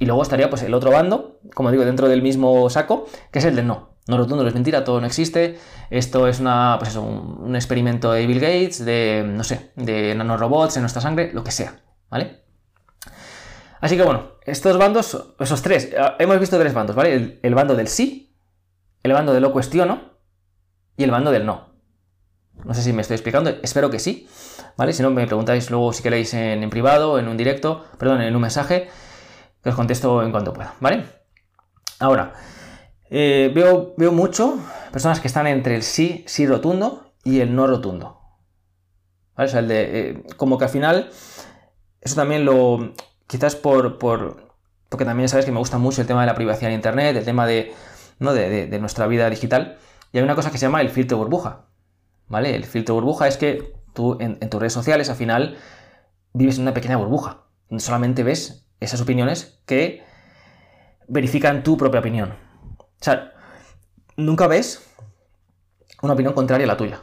Y 0.00 0.06
luego 0.06 0.22
estaría 0.22 0.50
pues 0.50 0.62
el 0.62 0.74
otro 0.74 0.90
bando, 0.90 1.38
como 1.54 1.70
digo, 1.70 1.84
dentro 1.84 2.08
del 2.08 2.20
mismo 2.20 2.68
saco, 2.68 3.06
que 3.30 3.38
es 3.38 3.44
el 3.44 3.54
de 3.54 3.62
no. 3.62 3.90
No 4.08 4.16
rotundo, 4.16 4.42
no 4.42 4.48
es 4.48 4.54
mentira, 4.54 4.82
todo 4.82 5.00
no 5.00 5.06
existe. 5.06 5.58
Esto 5.90 6.26
es 6.26 6.40
una, 6.40 6.76
pues 6.78 6.90
eso, 6.90 7.02
un, 7.02 7.54
experimento 7.54 8.10
de 8.10 8.26
Bill 8.26 8.40
Gates, 8.40 8.84
de, 8.84 9.22
no 9.24 9.44
sé, 9.44 9.70
de 9.76 10.14
nanorobots 10.16 10.76
en 10.76 10.82
nuestra 10.82 11.00
sangre, 11.00 11.30
lo 11.32 11.44
que 11.44 11.52
sea, 11.52 11.80
¿vale? 12.08 12.42
Así 13.80 13.96
que 13.96 14.02
bueno, 14.02 14.32
estos 14.44 14.76
bandos, 14.78 15.34
esos 15.38 15.62
tres, 15.62 15.90
eh, 15.92 15.96
hemos 16.18 16.40
visto 16.40 16.58
tres 16.58 16.74
bandos, 16.74 16.96
¿vale? 16.96 17.14
El, 17.14 17.40
el 17.42 17.54
bando 17.54 17.76
del 17.76 17.86
sí, 17.86 18.34
el 19.02 19.12
bando 19.12 19.32
de 19.32 19.40
lo 19.40 19.52
cuestiono 19.52 20.18
y 20.96 21.04
el 21.04 21.10
bando 21.10 21.30
del 21.30 21.46
no. 21.46 21.69
No 22.64 22.74
sé 22.74 22.82
si 22.82 22.92
me 22.92 23.02
estoy 23.02 23.14
explicando, 23.14 23.50
espero 23.62 23.90
que 23.90 23.98
sí, 23.98 24.28
¿vale? 24.76 24.92
Si 24.92 25.02
no, 25.02 25.10
me 25.10 25.26
preguntáis 25.26 25.70
luego 25.70 25.92
si 25.92 26.02
queréis 26.02 26.34
en, 26.34 26.68
privado, 26.70 27.18
en 27.18 27.28
un 27.28 27.36
directo, 27.36 27.84
perdón, 27.98 28.22
en 28.22 28.34
un 28.34 28.42
mensaje, 28.42 28.88
que 29.62 29.70
os 29.70 29.74
contesto 29.74 30.22
en 30.22 30.30
cuanto 30.30 30.52
pueda, 30.52 30.74
¿vale? 30.80 31.04
Ahora, 31.98 32.32
eh, 33.10 33.50
veo, 33.54 33.94
veo 33.96 34.12
mucho 34.12 34.58
personas 34.92 35.20
que 35.20 35.28
están 35.28 35.46
entre 35.46 35.76
el 35.76 35.82
sí, 35.82 36.24
sí 36.26 36.46
rotundo 36.46 37.14
y 37.24 37.40
el 37.40 37.54
no 37.54 37.66
rotundo. 37.66 38.20
¿Vale? 39.36 39.48
O 39.48 39.50
sea, 39.50 39.60
el 39.60 39.68
de, 39.68 40.10
eh, 40.10 40.22
como 40.36 40.58
que 40.58 40.64
al 40.64 40.70
final, 40.70 41.10
eso 42.00 42.14
también 42.14 42.44
lo, 42.44 42.94
quizás 43.26 43.56
por, 43.56 43.98
por, 43.98 44.54
porque 44.88 45.04
también 45.04 45.28
sabes 45.28 45.44
que 45.44 45.52
me 45.52 45.58
gusta 45.58 45.78
mucho 45.78 46.00
el 46.00 46.06
tema 46.06 46.22
de 46.22 46.26
la 46.26 46.34
privacidad 46.34 46.70
en 46.70 46.76
Internet, 46.76 47.16
el 47.16 47.24
tema 47.24 47.46
de, 47.46 47.72
¿no? 48.18 48.32
de, 48.34 48.78
nuestra 48.80 49.06
vida 49.06 49.30
digital, 49.30 49.78
y 50.12 50.18
hay 50.18 50.24
una 50.24 50.34
cosa 50.34 50.50
que 50.50 50.58
se 50.58 50.66
llama 50.66 50.80
el 50.80 50.90
filtro 50.90 51.16
burbuja. 51.16 51.69
¿Vale? 52.30 52.54
El 52.54 52.64
filtro 52.64 52.94
burbuja 52.94 53.28
es 53.28 53.36
que 53.36 53.74
tú 53.92 54.16
en, 54.20 54.38
tus 54.38 54.58
redes 54.58 54.72
sociales 54.72 55.10
al 55.10 55.16
final 55.16 55.58
vives 56.32 56.56
en 56.56 56.62
una 56.62 56.72
pequeña 56.72 56.96
burbuja, 56.96 57.42
donde 57.68 57.84
solamente 57.84 58.22
ves 58.22 58.66
esas 58.78 59.02
opiniones 59.02 59.60
que 59.66 60.02
verifican 61.08 61.62
tu 61.62 61.76
propia 61.76 62.00
opinión. 62.00 62.34
O 62.78 63.02
sea, 63.04 63.32
nunca 64.16 64.46
ves 64.46 64.88
una 66.00 66.14
opinión 66.14 66.32
contraria 66.32 66.64
a 66.64 66.68
la 66.68 66.76
tuya. 66.78 67.02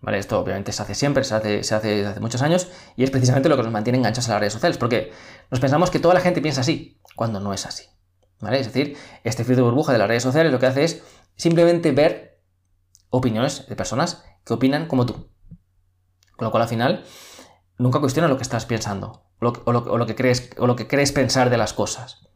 ¿Vale? 0.00 0.18
Esto 0.18 0.38
obviamente 0.38 0.72
se 0.72 0.82
hace 0.82 0.94
siempre, 0.94 1.24
se 1.24 1.34
hace, 1.34 1.60
hace 1.60 1.88
desde 1.88 2.06
hace 2.08 2.20
muchos 2.20 2.42
años 2.42 2.68
y 2.94 3.04
es 3.04 3.10
precisamente 3.10 3.48
lo 3.48 3.56
que 3.56 3.62
nos 3.62 3.72
mantiene 3.72 3.98
enganchados 3.98 4.28
a 4.28 4.32
las 4.32 4.40
redes 4.40 4.52
sociales, 4.52 4.76
porque 4.76 5.12
nos 5.50 5.60
pensamos 5.60 5.90
que 5.90 5.98
toda 5.98 6.12
la 6.12 6.20
gente 6.20 6.42
piensa 6.42 6.60
así, 6.60 7.00
cuando 7.16 7.40
no 7.40 7.54
es 7.54 7.64
así. 7.64 7.84
¿Vale? 8.40 8.60
Es 8.60 8.66
decir, 8.66 8.98
este 9.22 9.44
filtro 9.44 9.64
burbuja 9.64 9.92
de 9.92 9.98
las 9.98 10.08
redes 10.08 10.22
sociales 10.22 10.52
lo 10.52 10.58
que 10.58 10.66
hace 10.66 10.84
es 10.84 11.02
simplemente 11.36 11.92
ver 11.92 12.42
opiniones 13.08 13.66
de 13.66 13.76
personas 13.76 14.24
que 14.44 14.54
opinan 14.54 14.86
como 14.86 15.06
tú. 15.06 15.28
Con 16.36 16.46
lo 16.46 16.50
cual 16.50 16.62
al 16.62 16.68
final 16.68 17.04
nunca 17.78 18.00
cuestiona 18.00 18.28
lo 18.28 18.36
que 18.36 18.42
estás 18.42 18.66
pensando 18.66 19.24
o 19.40 19.72
lo, 19.72 20.06
que, 20.06 20.14
crees, 20.14 20.50
o 20.58 20.66
lo 20.66 20.76
que 20.76 20.86
crees 20.86 21.12
pensar 21.12 21.50
de 21.50 21.56
las 21.56 21.72
cosas. 21.72 22.28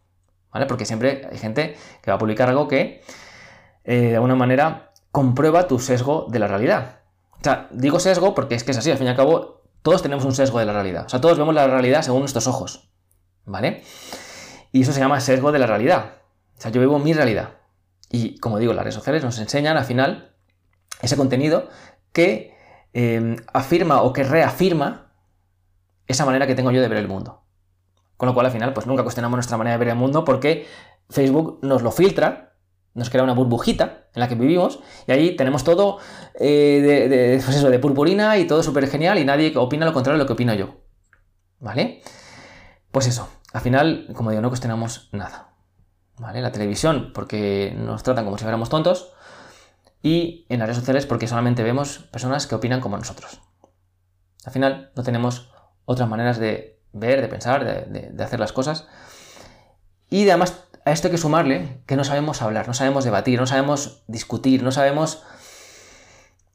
¿Vale? 0.53 0.67
Porque 0.67 0.85
siempre 0.85 1.27
hay 1.31 1.39
gente 1.39 1.77
que 2.03 2.11
va 2.11 2.17
a 2.17 2.19
publicar 2.19 2.49
algo 2.49 2.69
que 2.69 3.03
eh, 3.85 4.01
de 4.01 4.15
alguna 4.15 4.35
manera 4.35 4.93
comprueba 5.11 5.69
tu 5.69 5.79
sesgo 5.79 6.27
de 6.31 6.39
la 6.39 6.47
realidad. 6.47 7.01
O 7.33 7.45
sea, 7.45 7.69
digo 7.71 8.01
sesgo 8.01 8.35
porque 8.35 8.55
es 8.55 8.65
que 8.65 8.73
es 8.73 8.79
así, 8.79 8.91
al 8.91 8.99
fin 8.99 9.07
y 9.07 9.11
al 9.11 9.17
cabo 9.17 9.63
Todos 9.83 10.03
tenemos 10.03 10.25
un 10.25 10.35
sesgo 10.35 10.59
de 10.59 10.67
la 10.67 10.73
realidad. 10.73 11.05
O 11.07 11.09
sea, 11.09 11.21
todos 11.21 11.39
vemos 11.39 11.55
la 11.55 11.67
realidad 11.67 12.03
según 12.03 12.21
nuestros 12.21 12.47
ojos. 12.47 12.91
¿Vale? 13.45 13.83
Y 14.73 14.83
eso 14.83 14.93
se 14.93 15.01
llama 15.01 15.21
sesgo 15.21 15.53
de 15.53 15.59
la 15.59 15.67
realidad. 15.67 16.15
O 16.59 16.61
sea, 16.61 16.71
yo 16.71 16.81
vivo 16.81 16.99
mi 16.99 17.15
realidad. 17.15 17.55
Y 18.11 18.39
como 18.39 18.59
digo, 18.59 18.73
las 18.73 18.85
redes 18.85 18.95
sociales 18.95 19.23
nos 19.25 19.39
enseñan 19.39 19.77
al 19.77 19.85
final 19.85 20.35
ese 21.01 21.17
contenido 21.17 21.69
que 22.13 22.55
em, 22.93 23.37
afirma 23.53 24.03
o 24.03 24.13
que 24.13 24.25
reafirma 24.25 25.13
esa 26.07 26.25
manera 26.25 26.47
que 26.47 26.55
tengo 26.55 26.71
yo 26.71 26.81
de 26.81 26.89
ver 26.89 26.99
el 26.99 27.09
mundo. 27.09 27.43
Con 28.17 28.27
lo 28.27 28.35
cual 28.35 28.47
al 28.47 28.53
final 28.53 28.73
pues 28.73 28.87
nunca 28.87 29.03
cuestionamos 29.03 29.37
nuestra 29.37 29.57
manera 29.57 29.77
de 29.77 29.79
ver 29.79 29.89
el 29.89 29.97
mundo 29.97 30.25
porque 30.25 30.67
Facebook 31.11 31.61
nos 31.63 31.83
lo 31.83 31.93
filtra, 31.93 32.57
nos 32.95 33.11
crea 33.11 33.23
una 33.23 33.35
burbujita 33.35 34.09
en 34.15 34.21
la 34.21 34.29
que 34.29 34.35
vivimos 34.35 34.81
y 35.07 35.13
ahí 35.13 35.37
tenemos 35.37 35.63
todo 35.63 35.99
eh, 36.35 37.09
de, 37.09 37.41
pues 37.45 37.57
eso, 37.57 37.71
de 37.71 37.79
purpurina 37.79 38.37
y 38.39 38.47
todo 38.47 38.63
súper 38.63 38.89
genial 38.89 39.19
y 39.19 39.25
nadie 39.25 39.53
opina 39.57 39.87
lo 39.87 39.93
contrario 39.93 40.19
de 40.19 40.25
lo 40.25 40.27
que 40.27 40.33
opino 40.33 40.55
yo. 40.55 40.81
¿Vale? 41.61 42.03
Pues 42.91 43.07
eso, 43.07 43.29
al 43.53 43.61
final, 43.61 44.09
como 44.15 44.31
digo, 44.31 44.43
no 44.43 44.49
cuestionamos 44.49 45.09
nada. 45.13 45.55
¿Vale? 46.19 46.41
La 46.41 46.51
televisión, 46.51 47.13
porque 47.15 47.75
nos 47.77 48.03
tratan 48.03 48.25
como 48.25 48.39
si 48.39 48.43
fuéramos 48.43 48.69
tontos, 48.69 49.13
y 50.03 50.47
en 50.49 50.61
las 50.61 50.69
redes 50.69 50.79
sociales, 50.79 51.07
porque 51.07 51.27
solamente 51.27 51.63
vemos 51.63 51.99
personas 52.11 52.47
que 52.47 52.55
opinan 52.55 52.81
como 52.81 52.97
nosotros. 52.97 53.41
Al 54.45 54.53
final, 54.53 54.93
no 54.95 55.03
tenemos 55.03 55.51
otras 55.85 56.09
maneras 56.09 56.39
de 56.39 56.81
ver, 56.93 57.21
de 57.21 57.29
pensar, 57.29 57.65
de, 57.65 58.23
hacer 58.23 58.41
las 58.41 58.53
cosas. 58.53 58.87
Y 60.11 60.29
además, 60.29 60.65
a 60.85 60.93
esto 60.93 61.09
hay 61.09 61.13
que 61.13 61.19
sumarle 61.19 61.83
que 61.87 61.97
no 61.97 62.05
sabemos 62.05 62.43
hablar, 62.43 62.67
no 62.67 62.75
sabemos 62.75 63.05
debatir, 63.05 63.39
no 63.41 63.47
sabemos 63.47 64.05
discutir, 64.07 64.63
no 64.63 64.73
sabemos 64.73 65.23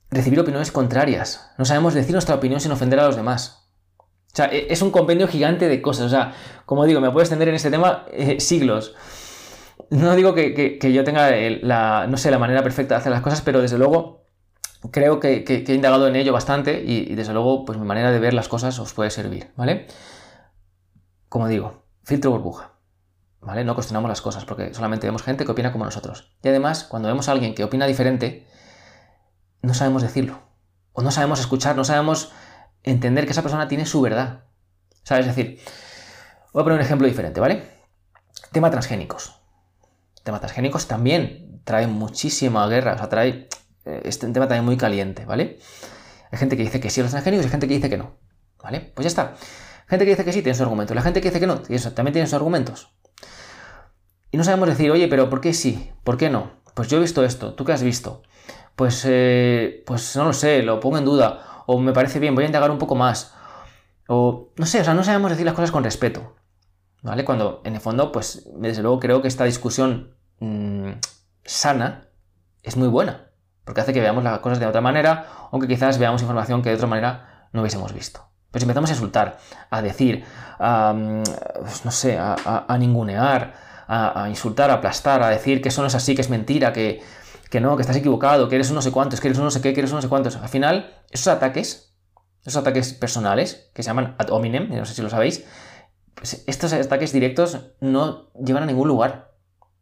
recibir 0.09 0.39
opiniones 0.39 0.71
contrarias, 0.71 1.51
no 1.57 1.65
sabemos 1.65 1.93
decir 1.93 2.13
nuestra 2.13 2.35
opinión 2.35 2.59
sin 2.59 2.71
ofender 2.71 2.99
a 2.99 3.05
los 3.05 3.15
demás. 3.15 3.67
O 4.33 4.35
sea, 4.35 4.47
e, 4.47 4.67
es 4.71 4.81
un 4.81 4.91
compendio 4.91 5.27
gigante 5.27 5.67
de 5.67 5.81
cosas. 5.81 6.07
O 6.07 6.09
sea, 6.09 6.33
como 6.65 6.85
digo, 6.85 7.01
me 7.01 7.09
puedo 7.11 7.21
extender 7.21 7.49
en 7.49 7.55
este 7.55 7.69
tema 7.69 8.05
eh, 8.11 8.39
siglos. 8.39 8.95
No 9.89 10.15
digo 10.15 10.33
que, 10.33 10.79
yo 10.93 11.03
tenga 11.03 11.29
la, 11.61 12.07
no 12.07 12.17
sé, 12.17 12.31
la 12.31 12.39
manera 12.39 12.63
perfecta 12.63 12.95
de 12.95 12.99
hacer 13.01 13.11
las 13.11 13.21
cosas, 13.21 13.41
pero 13.41 13.61
desde 13.61 13.77
luego 13.77 14.23
creo 14.91 15.19
que, 15.19 15.43
he 15.47 15.73
indagado 15.73 16.07
en 16.07 16.15
ello 16.15 16.33
bastante 16.33 16.83
y, 16.85 17.15
desde 17.15 17.33
luego 17.33 17.65
pues 17.65 17.77
mi 17.77 17.85
manera 17.85 18.11
de 18.11 18.19
ver 18.19 18.33
las 18.33 18.47
cosas 18.47 18.77
os 18.79 18.93
puede 18.93 19.09
servir, 19.09 19.51
¿vale? 19.55 19.87
Como 21.29 21.47
digo, 21.47 21.83
filtro 22.03 22.31
burbuja, 22.31 22.71
¿vale? 23.41 23.63
No 23.63 23.75
cuestionamos 23.75 24.09
las 24.09 24.21
cosas 24.21 24.45
porque 24.45 24.73
solamente 24.73 25.07
vemos 25.07 25.23
gente 25.23 25.45
que 25.45 25.51
opina 25.51 25.71
como 25.71 25.85
nosotros. 25.85 26.35
Y 26.43 26.49
además, 26.49 26.83
cuando 26.83 27.07
vemos 27.07 27.29
a 27.29 27.31
alguien 27.31 27.55
que 27.55 27.63
opina 27.63 27.87
diferente, 27.87 28.45
no 29.61 29.73
sabemos 29.73 30.01
decirlo. 30.01 30.39
O 30.91 31.01
no 31.01 31.11
sabemos 31.11 31.39
escuchar, 31.39 31.75
no 31.75 31.83
sabemos 31.83 32.31
entender 32.83 33.25
que 33.25 33.31
esa 33.31 33.41
persona 33.41 33.67
tiene 33.67 33.85
su 33.85 34.01
verdad. 34.01 34.43
¿Sabes? 35.03 35.27
Es 35.27 35.35
decir, 35.35 35.59
voy 36.53 36.61
a 36.61 36.63
poner 36.63 36.79
un 36.79 36.85
ejemplo 36.85 37.07
diferente, 37.07 37.39
¿vale? 37.39 37.63
Tema 38.51 38.69
transgénicos. 38.69 39.42
Tema 40.23 40.39
transgénicos 40.39 40.87
también 40.87 41.61
trae 41.63 41.87
muchísima 41.87 42.67
guerra, 42.67 42.93
o 42.93 42.97
sea, 42.97 43.09
trae 43.09 43.47
eh, 43.85 44.01
este 44.05 44.27
tema 44.27 44.47
también 44.47 44.65
muy 44.65 44.77
caliente, 44.77 45.25
¿vale? 45.25 45.59
Hay 46.31 46.39
gente 46.39 46.57
que 46.57 46.63
dice 46.63 46.79
que 46.79 46.89
sí 46.89 47.01
a 47.01 47.03
los 47.03 47.11
transgénicos 47.11 47.45
y 47.45 47.47
hay 47.47 47.51
gente 47.51 47.67
que 47.67 47.73
dice 47.75 47.89
que 47.89 47.97
no, 47.97 48.17
¿vale? 48.61 48.91
Pues 48.95 49.03
ya 49.03 49.09
está. 49.09 49.35
Gente 49.87 50.05
que 50.05 50.11
dice 50.11 50.25
que 50.25 50.33
sí 50.33 50.41
tiene 50.41 50.55
sus 50.55 50.63
argumentos, 50.63 50.95
la 50.95 51.01
gente 51.01 51.21
que 51.21 51.29
dice 51.29 51.39
que 51.39 51.47
no 51.47 51.61
también 51.91 52.13
tiene 52.13 52.25
sus 52.25 52.33
argumentos. 52.33 52.93
Y 54.31 54.37
no 54.37 54.43
sabemos 54.43 54.67
decir, 54.67 54.89
oye, 54.89 55.07
pero 55.07 55.29
¿por 55.29 55.41
qué 55.41 55.53
sí? 55.53 55.91
¿Por 56.03 56.17
qué 56.17 56.29
no? 56.29 56.51
Pues 56.73 56.87
yo 56.87 56.97
he 56.97 57.01
visto 57.01 57.23
esto, 57.23 57.53
¿tú 57.53 57.65
qué 57.65 57.73
has 57.73 57.83
visto? 57.83 58.23
Pues, 58.75 59.03
eh, 59.07 59.83
pues 59.85 60.15
no 60.15 60.25
lo 60.25 60.33
sé, 60.33 60.63
lo 60.63 60.79
pongo 60.79 60.97
en 60.97 61.05
duda 61.05 61.53
o 61.65 61.79
me 61.79 61.93
parece 61.93 62.19
bien, 62.19 62.35
voy 62.35 62.43
a 62.43 62.47
indagar 62.47 62.71
un 62.71 62.77
poco 62.77 62.95
más, 62.95 63.33
o 64.07 64.49
no 64.57 64.65
sé, 64.65 64.81
o 64.81 64.83
sea, 64.83 64.93
no 64.93 65.03
sabemos 65.03 65.31
decir 65.31 65.45
las 65.45 65.55
cosas 65.55 65.71
con 65.71 65.83
respeto, 65.83 66.35
¿vale? 67.03 67.23
Cuando 67.23 67.61
en 67.63 67.75
el 67.75 67.81
fondo, 67.81 68.11
pues 68.11 68.49
desde 68.55 68.81
luego 68.81 68.99
creo 68.99 69.21
que 69.21 69.27
esta 69.27 69.43
discusión 69.43 70.15
mm, 70.39 70.89
sana 71.43 72.07
es 72.63 72.77
muy 72.77 72.87
buena, 72.87 73.29
porque 73.65 73.81
hace 73.81 73.93
que 73.93 74.01
veamos 74.01 74.23
las 74.23 74.39
cosas 74.39 74.59
de 74.59 74.65
otra 74.65 74.81
manera, 74.81 75.27
aunque 75.51 75.67
quizás 75.67 75.99
veamos 75.99 76.21
información 76.21 76.63
que 76.63 76.69
de 76.69 76.75
otra 76.75 76.87
manera 76.87 77.49
no 77.51 77.61
hubiésemos 77.61 77.93
visto. 77.93 78.25
Pero 78.49 78.61
si 78.61 78.63
empezamos 78.63 78.89
a 78.89 78.93
insultar, 78.93 79.37
a 79.69 79.81
decir, 79.81 80.23
a, 80.59 80.93
mm, 80.93 81.23
pues 81.59 81.85
no 81.85 81.91
sé, 81.91 82.17
a, 82.17 82.77
ningunear, 82.79 83.53
a, 83.87 84.27
insultar, 84.29 84.71
a 84.71 84.75
aplastar, 84.75 85.21
a 85.23 85.29
decir 85.29 85.61
que 85.61 85.69
eso 85.69 85.81
no 85.81 85.87
es 85.87 85.95
así, 85.95 86.15
que 86.15 86.21
es 86.21 86.29
mentira, 86.29 86.71
que, 86.71 87.01
que 87.49 87.59
no, 87.59 87.75
que 87.75 87.81
estás 87.81 87.97
equivocado, 87.97 88.47
que 88.47 88.55
eres 88.55 88.69
un 88.69 88.75
no 88.75 88.81
sé 88.81 88.91
cuántos, 88.91 89.19
que 89.19 89.27
eres 89.27 89.37
un 89.37 89.43
no 89.43 89.51
sé 89.51 89.61
qué, 89.61 89.73
que 89.73 89.81
eres 89.81 89.91
un 89.91 89.97
no 89.97 90.01
sé 90.01 90.07
cuántos. 90.07 90.37
Al 90.37 90.49
final, 90.49 91.03
esos 91.11 91.27
ataques, 91.27 91.95
esos 92.45 92.61
ataques 92.61 92.93
personales, 92.93 93.71
que 93.73 93.83
se 93.83 93.87
llaman 93.87 94.15
ad 94.19 94.29
hominem, 94.29 94.69
no 94.69 94.85
sé 94.85 94.93
si 94.93 95.01
lo 95.01 95.09
sabéis, 95.09 95.43
estos 96.21 96.73
ataques 96.73 97.11
directos 97.11 97.59
no 97.79 98.31
llevan 98.33 98.63
a 98.63 98.65
ningún 98.65 98.87
lugar. 98.87 99.31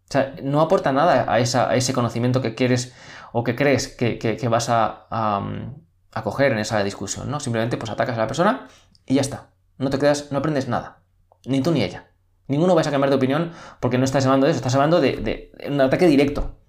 O 0.10 0.12
sea, 0.12 0.36
no 0.44 0.62
aporta 0.62 0.92
nada 0.92 1.32
a, 1.32 1.40
ese 1.40 1.94
conocimiento 1.94 2.42
que 2.42 2.56
quieres 2.56 2.94
o 3.32 3.44
que 3.44 3.56
crees 3.56 3.88
que, 3.88 4.48
vas 4.50 4.70
a, 4.70 5.08
a, 5.10 6.24
coger 6.24 6.52
en 6.52 6.60
esa 6.60 6.84
discusión, 6.84 7.32
¿no? 7.32 7.40
Simplemente 7.40 7.78
pues 7.78 7.92
atacas 7.92 8.18
a 8.18 8.22
la 8.22 8.28
persona 8.28 8.68
y 9.06 9.16
ya 9.16 9.22
está. 9.22 9.52
No 9.78 9.90
te 9.90 10.00
quedas, 10.00 10.32
no 10.32 10.40
aprendes 10.40 10.68
nada. 10.68 11.04
Ni 11.46 11.62
tú 11.62 11.72
ni 11.72 11.84
ella. 11.84 12.12
Ninguno 12.48 12.76
vais 12.76 12.88
a 12.88 12.92
cambiar 12.92 13.10
de 13.10 13.16
opinión 13.16 13.52
porque 13.80 13.98
no 13.98 14.04
estás 14.04 14.26
hablando 14.26 14.46
de 14.46 14.52
eso, 14.52 14.58
estás 14.58 14.76
hablando 14.76 15.00
de, 15.00 15.18
de 15.18 15.52
un 15.70 15.80
ataque 15.80 16.08
directo. 16.08 16.60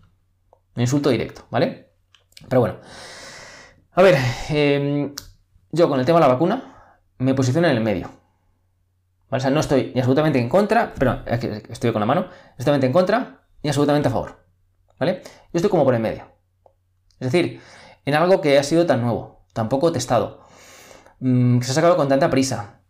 Un 0.76 0.83
insulto 0.83 1.11
directo, 1.11 1.47
¿vale? 1.50 1.92
Pero 2.49 2.61
bueno. 2.61 2.76
A 3.95 4.02
ver, 4.02 4.16
em, 4.49 5.14
yo 5.71 5.88
con 5.88 6.00
el 6.00 6.07
tema 6.07 6.19
de 6.19 6.26
la 6.26 6.33
vacuna 6.33 7.00
me 7.19 7.35
posiciono 7.35 7.69
en 7.69 7.76
el 7.76 7.83
medio. 7.83 8.11
No 9.32 9.60
estoy 9.60 9.92
ni 9.94 10.00
absolutamente 10.00 10.38
en 10.38 10.50
contra, 10.50 10.92
pero 10.98 11.22
estoy 11.24 11.90
con 11.90 12.00
la 12.00 12.06
mano, 12.06 12.26
absolutamente 12.50 12.86
en 12.86 12.92
contra 12.92 13.46
ni 13.62 13.70
absolutamente 13.70 14.08
a 14.08 14.12
favor. 14.12 14.44
¿Vale? 15.00 15.22
Yo 15.24 15.54
estoy 15.54 15.70
como 15.70 15.84
por 15.84 15.94
el 15.94 16.00
medio. 16.00 16.26
Es 17.18 17.32
decir, 17.32 17.60
en 18.04 18.14
algo 18.14 18.42
que 18.42 18.58
ha 18.58 18.62
sido 18.62 18.84
tan 18.84 19.00
nuevo, 19.00 19.46
tan 19.54 19.70
poco 19.70 19.90
testado, 19.90 20.44
mm, 21.20 21.58
que 21.58 21.64
se 21.64 21.70
ha 21.70 21.74
sacado 21.74 21.96
con 21.96 22.08
tanta 22.08 22.28
prisa. 22.28 22.80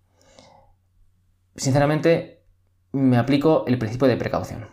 Sinceramente, 1.54 2.44
me 2.90 3.18
aplico 3.18 3.64
el 3.68 3.78
principio 3.78 4.08
de 4.08 4.16
precaución. 4.16 4.68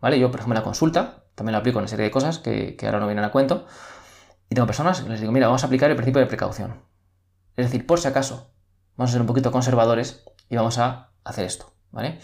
¿Vale? 0.00 0.18
Yo, 0.18 0.30
por 0.30 0.40
ejemplo, 0.40 0.56
en 0.56 0.60
la 0.60 0.64
consulta, 0.64 1.26
también 1.36 1.52
lo 1.52 1.58
aplico 1.58 1.78
en 1.78 1.82
una 1.82 1.88
serie 1.88 2.06
de 2.06 2.10
cosas 2.10 2.40
que, 2.40 2.76
ahora 2.82 2.98
no 2.98 3.06
vienen 3.06 3.24
a 3.24 3.30
cuento. 3.30 3.66
Y 4.50 4.54
tengo 4.56 4.66
personas 4.66 5.00
que 5.00 5.08
les 5.10 5.20
digo, 5.20 5.30
mira, 5.30 5.46
vamos 5.46 5.62
a 5.62 5.66
aplicar 5.66 5.90
el 5.90 5.96
principio 5.96 6.20
de 6.20 6.26
precaución. 6.26 6.82
Es 7.56 7.66
decir, 7.66 7.86
por 7.86 8.00
si 8.00 8.08
acaso, 8.08 8.50
vamos 8.96 9.10
a 9.10 9.12
ser 9.12 9.20
un 9.20 9.26
poquito 9.28 9.52
conservadores 9.52 10.24
y 10.48 10.56
vamos 10.56 10.78
a 10.78 11.10
hacer 11.24 11.44
esto, 11.44 11.72
¿vale? 11.90 12.18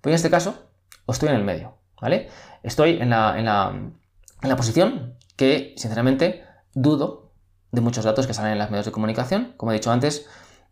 Pues 0.00 0.12
en 0.12 0.14
este 0.14 0.30
caso, 0.30 0.70
estoy 1.08 1.28
en 1.28 1.36
el 1.36 1.44
medio, 1.44 1.76
¿vale? 2.00 2.28
Estoy 2.62 3.00
en 3.00 3.10
la, 3.10 3.38
en 3.38 3.44
la, 3.44 3.70
en 3.70 4.48
la 4.48 4.56
posición 4.56 5.16
que, 5.36 5.74
sinceramente, 5.76 6.44
dudo 6.74 7.32
de 7.72 7.80
muchos 7.80 8.04
datos 8.04 8.26
que 8.26 8.34
salen 8.34 8.52
en 8.52 8.58
los 8.58 8.70
medios 8.70 8.86
de 8.86 8.92
comunicación. 8.92 9.54
Como 9.56 9.72
he 9.72 9.74
dicho 9.74 9.92
antes, 9.92 10.26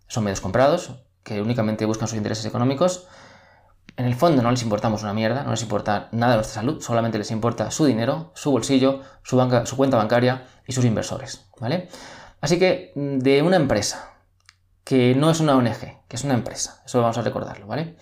son 0.06 0.24
medios 0.24 0.40
comprados, 0.40 0.92
que 1.22 1.40
únicamente 1.42 1.84
buscan 1.84 2.08
sus 2.08 2.16
intereses 2.16 2.46
económicos 2.46 3.08
en 3.98 4.04
el 4.04 4.14
fondo 4.14 4.42
no 4.42 4.50
les 4.52 4.62
importamos 4.62 5.02
una 5.02 5.12
mierda, 5.12 5.42
no 5.42 5.50
les 5.50 5.62
importa 5.62 6.08
nada 6.12 6.36
nuestra 6.36 6.62
salud, 6.62 6.80
solamente 6.80 7.18
les 7.18 7.32
importa 7.32 7.72
su 7.72 7.84
dinero, 7.84 8.30
su 8.34 8.52
bolsillo, 8.52 9.00
su, 9.24 9.36
banca, 9.36 9.66
su 9.66 9.76
cuenta 9.76 9.96
bancaria 9.96 10.46
y 10.66 10.72
sus 10.72 10.84
inversores, 10.84 11.46
¿vale? 11.60 11.88
Así 12.40 12.60
que 12.60 12.92
mm, 12.94 13.18
de 13.18 13.42
una 13.42 13.56
empresa 13.56 14.12
que 14.88 15.14
no 15.14 15.28
es 15.28 15.40
una 15.40 15.54
ONG, 15.54 16.06
que 16.08 16.16
es 16.16 16.24
una 16.24 16.32
empresa, 16.32 16.80
eso 16.86 17.02
vamos 17.02 17.18
a 17.18 17.20
recordarlo, 17.20 17.66
¿vale? 17.66 17.98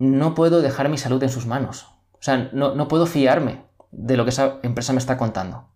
No 0.00 0.34
puedo 0.34 0.60
dejar 0.60 0.88
mi 0.88 0.98
salud 0.98 1.22
en 1.22 1.28
sus 1.28 1.46
manos. 1.46 1.86
O 2.14 2.18
sea, 2.20 2.50
no, 2.52 2.74
no 2.74 2.88
puedo 2.88 3.06
fiarme 3.06 3.64
de 3.92 4.16
lo 4.16 4.24
que 4.24 4.30
esa 4.30 4.58
empresa 4.64 4.92
me 4.92 4.98
está 4.98 5.16
contando. 5.16 5.68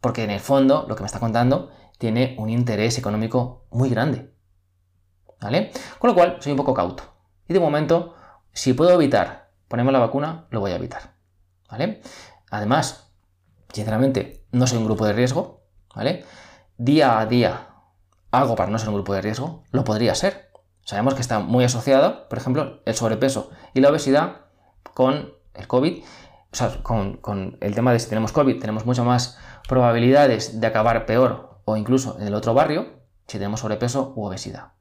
Porque 0.00 0.22
en 0.22 0.30
el 0.30 0.38
fondo, 0.38 0.86
lo 0.88 0.94
que 0.94 1.02
me 1.02 1.08
está 1.08 1.18
contando 1.18 1.72
tiene 1.98 2.36
un 2.38 2.50
interés 2.50 2.98
económico 2.98 3.66
muy 3.72 3.90
grande. 3.90 4.32
¿Vale? 5.40 5.72
Con 5.98 6.10
lo 6.10 6.14
cual, 6.14 6.36
soy 6.38 6.52
un 6.52 6.58
poco 6.58 6.72
cauto. 6.72 7.02
Y 7.48 7.52
de 7.52 7.58
momento, 7.58 8.14
si 8.52 8.74
puedo 8.74 8.92
evitar 8.92 9.50
ponerme 9.66 9.90
la 9.90 9.98
vacuna, 9.98 10.46
lo 10.50 10.60
voy 10.60 10.70
a 10.70 10.76
evitar. 10.76 11.16
¿Vale? 11.68 12.00
Además, 12.48 13.10
sinceramente, 13.72 14.46
no 14.52 14.68
soy 14.68 14.78
un 14.78 14.84
grupo 14.84 15.04
de 15.04 15.14
riesgo, 15.14 15.64
¿vale? 15.96 16.24
Día 16.78 17.18
a 17.18 17.26
día 17.26 17.69
hago 18.30 18.56
para 18.56 18.70
no 18.70 18.78
ser 18.78 18.88
un 18.88 18.94
grupo 18.94 19.14
de 19.14 19.22
riesgo, 19.22 19.64
lo 19.70 19.84
podría 19.84 20.14
ser. 20.14 20.50
Sabemos 20.84 21.14
que 21.14 21.20
está 21.20 21.40
muy 21.40 21.64
asociado, 21.64 22.28
por 22.28 22.38
ejemplo, 22.38 22.80
el 22.84 22.94
sobrepeso 22.94 23.50
y 23.74 23.80
la 23.80 23.90
obesidad 23.90 24.46
con 24.94 25.32
el 25.54 25.66
COVID. 25.66 26.02
O 26.52 26.56
sea, 26.56 26.82
con, 26.82 27.58
el 27.60 27.74
tema 27.74 27.92
de 27.92 28.00
si 28.00 28.08
tenemos 28.08 28.32
COVID, 28.32 28.58
tenemos 28.60 28.86
mucho 28.86 29.04
más 29.04 29.38
probabilidades 29.68 30.60
de 30.60 30.66
acabar 30.66 31.06
peor 31.06 31.60
o 31.64 31.76
incluso 31.76 32.18
en 32.18 32.26
el 32.26 32.34
otro 32.34 32.54
barrio 32.54 33.00
si 33.26 33.38
tenemos 33.38 33.60
sobrepeso 33.60 34.12
u 34.16 34.24
obesidad. 34.24 34.72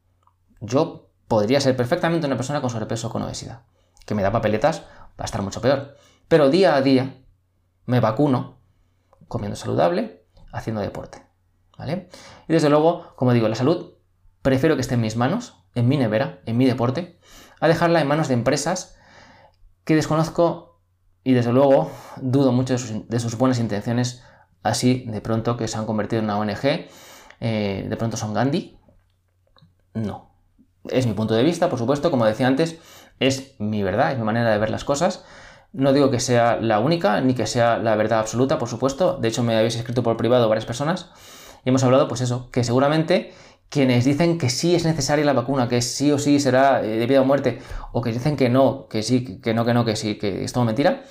Yo 0.62 1.10
podría 1.27 1.62
ser 1.62 1.77
perfectamente 1.77 2.25
una 2.25 2.38
persona 2.38 2.62
con 2.62 2.72
sobrepeso 2.72 3.08
o 3.08 3.12
con 3.12 3.22
obesidad, 3.22 3.62
que 4.06 4.15
me 4.15 4.24
da 4.24 4.32
papeletas, 4.32 4.82
va 4.82 5.24
a 5.24 5.25
estar 5.25 5.44
mucho 5.44 5.62
peor. 5.62 5.96
Pero 6.27 6.50
día 6.50 6.75
a 6.75 6.82
día 6.82 7.24
me 7.86 8.00
vacuno 8.00 8.58
comiendo 9.27 9.56
saludable, 9.56 10.25
haciendo 10.51 10.82
deporte. 10.82 11.28
¿Vale? 11.79 12.09
Y 12.50 12.53
desde 12.53 12.69
luego, 12.69 13.13
como 13.15 13.31
digo, 13.31 13.48
la 13.48 13.55
salud 13.55 13.93
prefiero 14.41 14.75
que 14.75 14.81
esté 14.81 14.95
en 14.95 15.01
mis 15.01 15.15
manos, 15.15 15.63
en 15.75 15.88
mi 15.88 15.95
nevera, 15.95 16.41
en 16.45 16.57
mi 16.57 16.65
deporte, 16.65 17.17
a 17.62 17.69
dejarla 17.69 18.01
en 18.01 18.07
manos 18.07 18.27
de 18.27 18.33
empresas 18.33 18.98
que 19.86 19.95
desconozco 19.95 20.81
y 21.24 21.31
desde 21.31 21.53
luego 21.53 21.89
dudo 22.17 22.51
mucho 22.51 22.74
de 22.74 23.19
sus, 23.19 23.38
buenas 23.38 23.59
intenciones, 23.59 24.21
así 24.62 25.05
de 25.07 25.21
pronto 25.21 25.55
que 25.55 25.69
se 25.69 25.77
han 25.77 25.86
convertido 25.86 26.19
en 26.19 26.25
una 26.25 26.38
ONG, 26.38 26.89
eh, 27.39 27.86
de 27.89 27.98
pronto 27.98 28.17
son 28.17 28.33
Gandhi. 28.33 28.77
No. 29.93 30.31
Es 30.89 31.07
mi 31.07 31.13
punto 31.13 31.33
de 31.33 31.43
vista, 31.43 31.69
por 31.69 31.79
supuesto, 31.79 32.12
como 32.12 32.25
decía 32.25 32.48
antes, 32.48 32.77
es 33.21 33.55
mi 33.57 33.83
verdad, 33.83 34.12
es 34.12 34.17
mi 34.17 34.25
manera 34.25 34.51
de 34.51 34.57
ver 34.57 34.69
las 34.69 34.83
cosas. 34.83 35.24
No 35.71 35.93
digo 35.93 36.12
que 36.12 36.19
sea 36.19 36.57
la 36.57 36.79
única, 36.79 37.21
ni 37.21 37.36
que 37.36 37.48
sea 37.48 37.77
la 37.77 37.95
verdad 37.95 38.19
absoluta, 38.19 38.59
por 38.59 38.67
supuesto. 38.67 39.17
De 39.17 39.29
hecho, 39.29 39.43
me 39.43 39.55
habéis 39.55 39.77
escrito 39.77 40.03
por 40.03 40.17
privado 40.17 40.50
varias 40.50 40.65
personas 40.65 41.12
y 41.63 41.70
hemos 41.70 41.84
hablado, 41.84 42.08
pues 42.08 42.22
eso, 42.22 42.50
que 42.51 42.63
seguramente 42.63 43.34
quienes 43.70 44.04
dicen 44.04 44.38
que 44.38 44.50
sí 44.50 44.75
es 44.75 44.86
necesaria 44.86 45.24
la 45.24 45.34
vacuna, 45.34 45.68
que 45.68 45.82
sí 45.82 46.12
o 46.12 46.18
sí 46.18 46.39
será 46.39 46.82
eh, 46.82 46.88
de 46.88 47.06
vida 47.06 47.22
o 47.22 47.25
muerte, 47.25 47.62
o 47.92 48.01
que 48.01 48.12
dicen 48.12 48.36
que 48.36 48.50
no, 48.50 48.88
que 48.88 49.04
sí, 49.04 49.39
que 49.42 49.54
no, 49.54 49.63
que 49.66 49.74
no, 49.74 49.86
que 49.86 49.96
sí, 49.96 50.18
que 50.18 50.44
es 50.44 50.54
todo 50.54 50.66
mentira, 50.66 51.04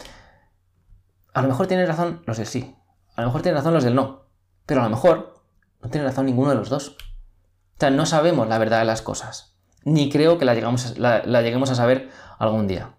a 1.35 1.43
lo 1.43 1.49
mejor 1.49 1.67
tienen 1.69 1.87
razón 1.87 2.23
los 2.27 2.37
del 2.37 2.47
sí, 2.47 2.75
a 3.15 3.21
lo 3.23 3.29
mejor 3.29 3.43
tienen 3.43 3.59
razón 3.59 3.75
los 3.75 3.85
del 3.85 3.95
no, 3.95 4.27
pero 4.67 4.81
a 4.81 4.85
lo 4.85 4.91
mejor 4.91 5.41
no 5.81 5.91
tiene 5.91 6.07
razón 6.07 6.27
ninguno 6.27 6.51
de 6.51 6.57
los 6.57 6.69
dos. 6.69 6.91
O 6.91 7.81
sea, 7.81 7.91
no 7.91 8.07
sabemos 8.07 8.49
la 8.49 8.59
verdad 8.59 8.81
de 8.81 8.85
las 8.85 9.03
cosas, 9.03 9.57
ni 9.85 10.11
creo 10.11 10.37
que 10.37 10.45
la, 10.45 10.55
la 10.55 11.43
lleguemos 11.43 11.71
a 11.71 11.75
saber 11.77 12.11
algún 12.39 12.67
día. 12.67 12.97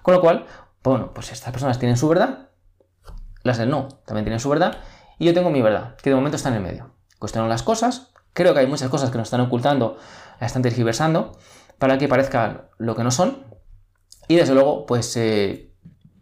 Con 0.00 0.14
lo 0.14 0.20
cual, 0.22 0.46
bueno, 0.82 1.12
pues 1.12 1.32
estas 1.32 1.52
personas 1.52 1.78
tienen 1.78 1.98
su 1.98 2.08
verdad, 2.08 2.48
las 3.42 3.58
del 3.58 3.68
no 3.68 3.88
también 4.06 4.24
tienen 4.24 4.40
su 4.40 4.48
verdad, 4.48 4.78
y 5.22 5.26
yo 5.26 5.34
tengo 5.34 5.50
mi 5.50 5.62
verdad, 5.62 5.94
que 6.02 6.10
de 6.10 6.16
momento 6.16 6.34
está 6.34 6.48
en 6.48 6.56
el 6.56 6.62
medio. 6.62 6.90
Cuestiono 7.20 7.46
las 7.46 7.62
cosas, 7.62 8.12
creo 8.32 8.54
que 8.54 8.58
hay 8.58 8.66
muchas 8.66 8.88
cosas 8.88 9.12
que 9.12 9.18
nos 9.18 9.28
están 9.28 9.40
ocultando, 9.40 9.96
están 10.40 10.62
tergiversando, 10.62 11.38
para 11.78 11.96
que 11.96 12.08
parezcan 12.08 12.62
lo 12.78 12.96
que 12.96 13.04
no 13.04 13.12
son, 13.12 13.44
y 14.26 14.34
desde 14.34 14.52
luego, 14.52 14.84
pues 14.84 15.16
eh, 15.16 15.70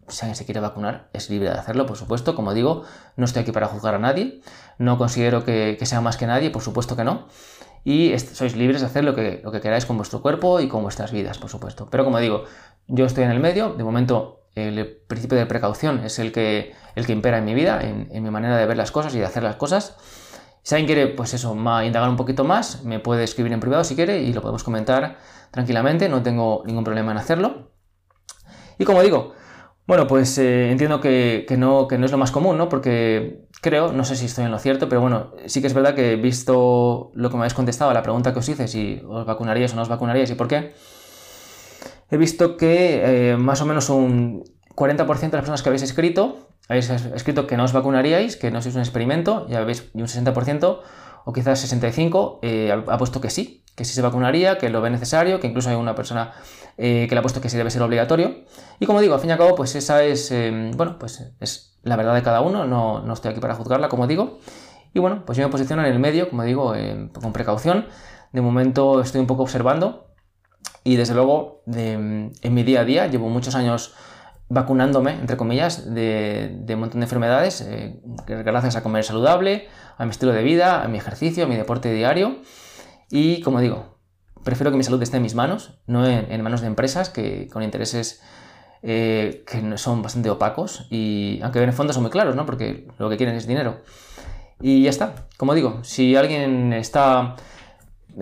si 0.07 0.21
alguien 0.21 0.37
se 0.37 0.45
quiere 0.45 0.61
vacunar, 0.61 1.09
es 1.15 1.31
libre 1.31 1.49
de 1.49 1.57
hacerlo, 1.57 1.87
por 1.87 1.97
supuesto. 1.97 2.35
Como 2.35 2.53
digo, 2.53 2.85
no 3.17 3.25
estoy 3.25 3.41
aquí 3.41 3.53
para 3.53 3.69
juzgar 3.69 3.95
a 3.95 3.99
nadie, 3.99 4.43
no 4.77 4.99
considero 4.99 5.47
que, 5.47 5.79
sea 5.83 6.03
más 6.03 6.19
que 6.19 6.27
nadie, 6.27 6.51
por 6.51 6.61
supuesto 6.61 6.95
que 6.95 7.05
no. 7.05 7.29
Y 7.85 8.15
sois 8.19 8.55
libres 8.55 8.83
de 8.83 8.87
hacer 8.89 9.05
lo 9.05 9.15
que, 9.15 9.41
lo 9.43 9.51
que 9.51 9.63
queráis 9.63 9.87
con 9.87 9.97
vuestro 9.97 10.21
cuerpo 10.21 10.61
y 10.61 10.69
con 10.69 10.83
vuestras 10.83 11.11
vidas, 11.11 11.39
por 11.39 11.49
supuesto. 11.49 11.89
Pero 11.91 12.05
como 12.05 12.19
digo, 12.19 12.45
yo 12.87 13.07
estoy 13.07 13.25
en 13.25 13.31
el 13.31 13.41
medio, 13.41 13.73
de 13.73 13.83
momento 13.83 14.40
el 14.55 15.03
principio 15.07 15.39
de 15.39 15.47
precaución 15.47 16.05
es 16.05 16.19
el 16.19 16.33
que, 16.33 16.73
el 16.95 17.07
que 17.07 17.13
impera 17.13 17.39
en 17.39 17.45
mi 17.45 17.55
vida, 17.55 17.81
en, 17.83 18.23
mi 18.23 18.31
manera 18.31 18.57
de 18.57 18.67
ver 18.67 18.77
las 18.77 18.91
cosas 18.91 19.15
y 19.15 19.19
de 19.19 19.25
hacer 19.25 19.43
las 19.43 19.57
cosas. 19.57 19.97
Si 20.63 20.75
alguien 20.75 20.87
quiere, 20.87 21.07
pues 21.15 21.33
eso, 21.35 21.55
indagar 21.55 22.09
un 22.09 22.17
poquito 22.17 22.45
más, 22.45 22.85
me 22.85 22.99
puede 22.99 23.25
escribir 23.25 23.53
en 23.53 23.61
privado 23.61 23.85
si 23.85 23.95
quiere 23.95 24.23
y 24.23 24.33
lo 24.33 24.43
podemos 24.43 24.65
comentar 24.65 25.19
tranquilamente, 25.51 26.09
no 26.09 26.23
tengo 26.23 26.63
ningún 26.67 26.85
problema 26.85 27.13
en 27.13 27.19
hacerlo. 27.19 27.73
Y 28.79 28.85
como 28.85 29.03
digo, 29.03 29.35
bueno, 29.87 30.07
pues 30.07 30.39
eh, 30.39 30.71
entiendo 30.71 31.01
que, 31.01 31.45
no, 31.59 31.89
que 31.89 31.99
no 31.99 32.07
es 32.07 32.13
lo 32.13 32.19
más 32.19 32.31
común, 32.31 32.57
¿no? 32.57 32.69
Porque 32.69 33.49
creo, 33.61 33.93
no 33.93 34.05
sé 34.05 34.15
si 34.15 34.27
estoy 34.27 34.45
en 34.45 34.53
lo 34.53 34.59
cierto, 34.59 34.89
pero 34.89 35.01
bueno, 35.01 35.33
sí 35.47 35.61
que 35.61 35.67
es 35.67 35.75
verdad 35.75 35.95
que 35.95 36.17
visto 36.17 37.11
lo 37.15 37.29
que 37.29 37.37
me 37.37 37.43
habéis 37.43 37.55
contestado 37.55 37.91
a 37.91 37.95
la 37.95 38.03
pregunta 38.03 38.33
que 38.33 38.39
os 38.39 38.49
hice, 38.49 38.69
si 38.69 39.03
os 39.09 39.27
vacunaríais 39.27 39.73
o 39.73 39.77
no 39.77 39.83
os 39.83 39.89
vacunaríais 39.89 40.31
y 40.31 40.35
por 40.35 40.47
qué, 40.47 40.75
he 42.11 42.17
visto 42.17 42.57
que 42.57 43.33
eh, 43.33 43.37
más 43.37 43.61
o 43.63 43.67
menos 43.67 43.89
un 43.89 44.45
40% 44.75 45.07
de 45.07 45.23
las 45.23 45.31
personas 45.31 45.63
que 45.63 45.69
habéis 45.69 45.83
escrito, 45.83 46.49
habéis 46.69 46.91
escrito 46.91 47.47
que 47.47 47.57
no 47.57 47.65
os 47.65 47.73
vacunaríais, 47.73 48.37
que 48.37 48.51
no 48.51 48.63
sois 48.63 48.75
un 48.75 48.81
experimento, 48.81 49.47
y, 49.49 49.55
habéis, 49.55 49.91
un 49.95 50.07
60%, 50.07 50.81
o 51.25 51.33
quizás 51.33 51.63
65%, 51.71 52.39
eh, 52.43 52.73
ha, 52.73 52.99
puesto 52.99 53.21
que 53.21 53.31
sí, 53.31 53.65
que 53.77 53.85
sí 53.85 53.95
se 53.95 54.03
vacunaría, 54.03 54.59
que 54.59 54.71
lo 54.71 54.81
ve 54.81 54.91
necesario, 54.91 55.39
que 55.39 55.47
incluso 55.47 55.71
hay 55.71 55.77
una 55.77 55.95
persona 55.95 56.33
eh, 56.79 57.07
que 57.09 57.15
le 57.15 57.19
ha 57.19 57.23
puesto 57.23 57.41
que 57.41 57.49
sí 57.49 57.57
debe 57.57 57.71
ser 57.71 57.83
obligatorio. 57.83 58.45
Y 58.79 58.87
como 58.87 59.01
digo, 59.01 59.15
al 59.15 59.21
fin 59.21 59.31
y 59.31 59.33
al 59.33 59.39
cabo, 59.39 59.55
pues 59.55 59.75
esa 59.75 60.03
es, 60.03 60.33
bueno, 60.77 60.99
pues 60.99 61.33
es 61.41 61.79
la 61.83 61.97
verdad 61.97 62.15
de 62.15 62.23
cada 62.23 62.41
uno, 62.41 62.67
no, 62.67 63.03
no, 63.03 63.13
estoy 63.13 63.31
aquí 63.31 63.41
para 63.41 63.55
juzgarla, 63.55 63.89
como 63.89 64.07
digo. 64.07 64.39
Y 64.93 64.99
bueno, 64.99 65.25
pues 65.25 65.39
yo 65.39 65.45
me 65.45 65.51
posiciono 65.51 65.85
en 65.85 65.93
el 65.93 65.99
medio, 65.99 66.29
como 66.29 66.43
digo, 66.43 66.75
con 67.21 67.33
precaución. 67.33 67.87
De 68.33 68.41
momento 68.41 69.01
estoy 69.01 69.21
un 69.21 69.27
poco 69.27 69.43
observando 69.43 70.10
y 70.85 70.97
desde 70.97 71.15
luego, 71.15 71.63
en 71.67 72.33
mi 72.45 72.63
día 72.63 72.81
a 72.81 72.85
día, 72.85 73.07
llevo 73.07 73.29
muchos 73.29 73.55
años 73.55 73.95
vacunándome, 74.51 75.13
entre 75.13 75.37
comillas, 75.37 75.95
de, 75.95 76.65
un 76.69 76.81
montón 76.81 77.01
de 77.01 77.05
enfermedades, 77.05 77.61
eh, 77.61 78.01
gracias 78.27 78.77
a 78.77 78.83
comer 78.83 79.05
saludable, 79.05 79.69
a 79.97 80.05
mi 80.05 80.11
estilo 80.11 80.33
de 80.33 80.43
vida, 80.43 80.83
a 80.83 80.89
mi 80.89 80.99
ejercicio, 80.99 81.45
a 81.45 81.47
mi 81.47 81.57
deporte 81.57 81.93
diario. 81.93 82.39
Y 83.11 83.43
como 83.43 83.61
digo, 83.61 83.99
prefiero 84.43 84.71
que 84.71 84.77
mi 84.77 84.83
salud 84.83 85.01
esté 85.03 85.19
en 85.19 85.23
mis 85.23 85.35
manos, 85.35 85.79
no 85.87 86.07
en, 86.07 86.43
manos 86.43 86.63
de 86.63 86.67
empresas 86.67 87.11
que 87.11 87.49
con 87.49 87.63
intereses 87.63 88.23
eh, 88.83 89.45
que 89.47 89.79
son 89.79 90.03
bastante 90.03 90.31
opacos 90.31 90.87
y 90.91 91.39
aunque 91.43 91.63
en 91.63 91.69
el 91.69 91.75
fondo 91.75 91.93
son 91.93 92.03
muy 92.03 92.11
claros, 92.11 92.35
¿no? 92.35 92.45
Porque 92.45 92.89
lo 92.99 93.09
que 93.09 93.17
quieren 93.17 93.37
es 93.37 93.47
dinero. 93.47 93.83
Y 94.61 94.83
ya 94.83 94.91
está. 94.91 95.15
Como 95.37 95.55
digo, 95.55 95.85
si 95.85 96.17
alguien 96.17 96.73
está 96.73 97.37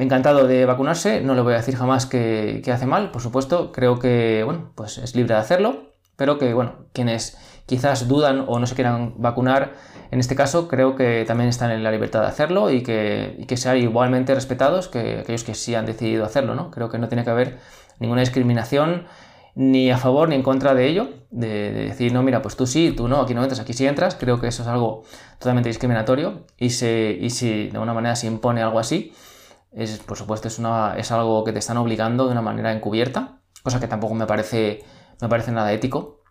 encantado 0.04 0.46
de 0.46 0.64
vacunarse, 0.64 1.20
no 1.20 1.34
le 1.34 1.42
voy 1.42 1.54
a 1.54 1.56
decir 1.56 1.76
jamás 1.76 2.06
que, 2.06 2.62
hace 2.72 2.86
mal, 2.86 3.10
por 3.10 3.22
supuesto, 3.22 3.72
creo 3.72 3.98
que, 3.98 4.42
bueno, 4.44 4.72
pues 4.74 4.98
es 4.98 5.14
libre 5.16 5.34
de 5.34 5.40
hacerlo, 5.40 5.94
pero 6.16 6.38
que, 6.38 6.54
bueno, 6.54 6.86
quienes 6.92 7.36
quizás 7.66 8.08
dudan 8.08 8.44
o 8.46 8.58
no 8.58 8.66
se 8.66 8.74
quieran 8.74 9.14
vacunar, 9.18 9.74
en 10.10 10.20
este 10.20 10.34
caso 10.34 10.68
creo 10.68 10.96
que 10.96 11.24
también 11.26 11.50
están 11.50 11.70
en 11.70 11.82
la 11.82 11.90
libertad 11.90 12.22
de 12.22 12.28
hacerlo 12.28 12.70
y 12.70 12.82
que, 12.82 13.44
que 13.46 13.56
sean 13.56 13.76
igualmente 13.76 14.34
respetados 14.34 14.88
que 14.88 15.18
aquellos 15.18 15.44
que 15.44 15.54
sí 15.54 15.74
han 15.74 15.84
decidido 15.84 16.24
hacerlo, 16.24 16.54
¿no? 16.54 16.70
Creo 16.70 16.88
que 16.88 16.98
no 16.98 17.08
tiene 17.08 17.24
que 17.24 17.30
haber 17.30 17.58
ninguna 17.98 18.20
discriminación 18.20 19.06
ni 19.54 19.90
a 19.90 19.98
favor 19.98 20.28
ni 20.28 20.36
en 20.36 20.42
contra 20.44 20.72
de 20.72 20.86
ello, 20.86 21.08
de, 21.30 21.72
decir, 21.72 22.12
no, 22.12 22.22
mira, 22.22 22.42
pues 22.42 22.56
tú 22.56 22.66
sí, 22.66 22.94
tú 22.96 23.08
no, 23.08 23.20
aquí 23.20 23.34
no 23.34 23.42
entras, 23.42 23.58
aquí 23.58 23.72
sí 23.72 23.86
entras, 23.86 24.14
creo 24.14 24.40
que 24.40 24.46
eso 24.46 24.62
es 24.62 24.68
algo 24.68 25.02
totalmente 25.38 25.68
discriminatorio 25.68 26.46
y, 26.56 26.70
se, 26.70 27.18
y 27.20 27.30
si 27.30 27.64
de 27.64 27.72
alguna 27.72 27.92
manera 27.92 28.14
se 28.14 28.28
impone 28.28 28.62
algo 28.62 28.78
así, 28.78 29.12
es, 29.72 29.98
por 29.98 30.16
supuesto, 30.16 30.48
es, 30.48 30.58
una, 30.58 30.94
es 30.96 31.10
algo 31.12 31.44
que 31.44 31.52
te 31.52 31.58
están 31.58 31.76
obligando 31.76 32.26
de 32.26 32.32
una 32.32 32.42
manera 32.42 32.72
encubierta, 32.72 33.40
cosa 33.62 33.80
que 33.80 33.88
tampoco 33.88 34.14
me 34.14 34.26
parece, 34.26 34.84
me 35.20 35.28
parece 35.28 35.52
nada 35.52 35.72
ético. 35.72 36.22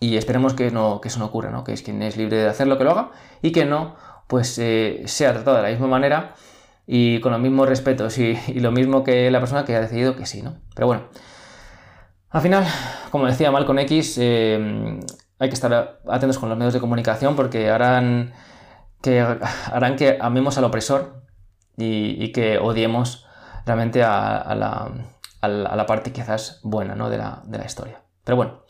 Y 0.00 0.16
esperemos 0.16 0.54
que, 0.54 0.70
no, 0.70 1.00
que 1.00 1.08
eso 1.08 1.18
no 1.18 1.26
ocurra, 1.26 1.50
¿no? 1.50 1.64
que 1.64 1.72
es 1.72 1.82
quien 1.82 2.02
es 2.02 2.16
libre 2.16 2.36
de 2.36 2.48
hacer 2.48 2.66
lo 2.66 2.76
que 2.76 2.84
lo 2.84 2.90
haga 2.90 3.12
y 3.42 3.52
que 3.52 3.64
no 3.64 3.96
pues 4.26 4.58
eh, 4.58 5.02
sea 5.06 5.32
tratado 5.32 5.56
de 5.58 5.62
la 5.62 5.68
misma 5.68 5.86
manera 5.86 6.34
y 6.86 7.20
con 7.20 7.32
los 7.32 7.40
mismos 7.40 7.68
respetos 7.68 8.18
y, 8.18 8.36
lo 8.54 8.72
mismo 8.72 9.04
que 9.04 9.30
la 9.30 9.40
persona 9.40 9.64
que 9.64 9.74
ha 9.76 9.80
decidido 9.80 10.16
que 10.16 10.26
sí, 10.26 10.42
¿no? 10.42 10.56
Pero 10.74 10.86
bueno, 10.86 11.04
al 12.30 12.42
final, 12.42 12.64
como 13.10 13.26
decía 13.26 13.50
Malcolm 13.50 13.78
X, 13.80 14.18
eh, 14.20 15.00
hay 15.38 15.48
que 15.48 15.54
estar 15.54 16.00
atentos 16.08 16.38
con 16.38 16.48
los 16.48 16.58
medios 16.58 16.74
de 16.74 16.80
comunicación 16.80 17.36
porque 17.36 17.70
harán 17.70 18.32
que, 19.02 19.20
harán 19.20 19.96
que 19.96 20.18
amemos 20.20 20.58
al 20.58 20.64
opresor 20.64 21.23
y, 21.76 22.32
que 22.32 22.58
odiemos 22.58 23.26
realmente 23.66 24.02
a, 24.02 24.54
la, 24.54 25.86
parte 25.86 26.12
quizás 26.12 26.60
buena 26.62 26.94
¿no? 26.94 27.10
de, 27.10 27.18
la, 27.18 27.64
historia. 27.64 28.00
Pero 28.24 28.36
bueno. 28.36 28.62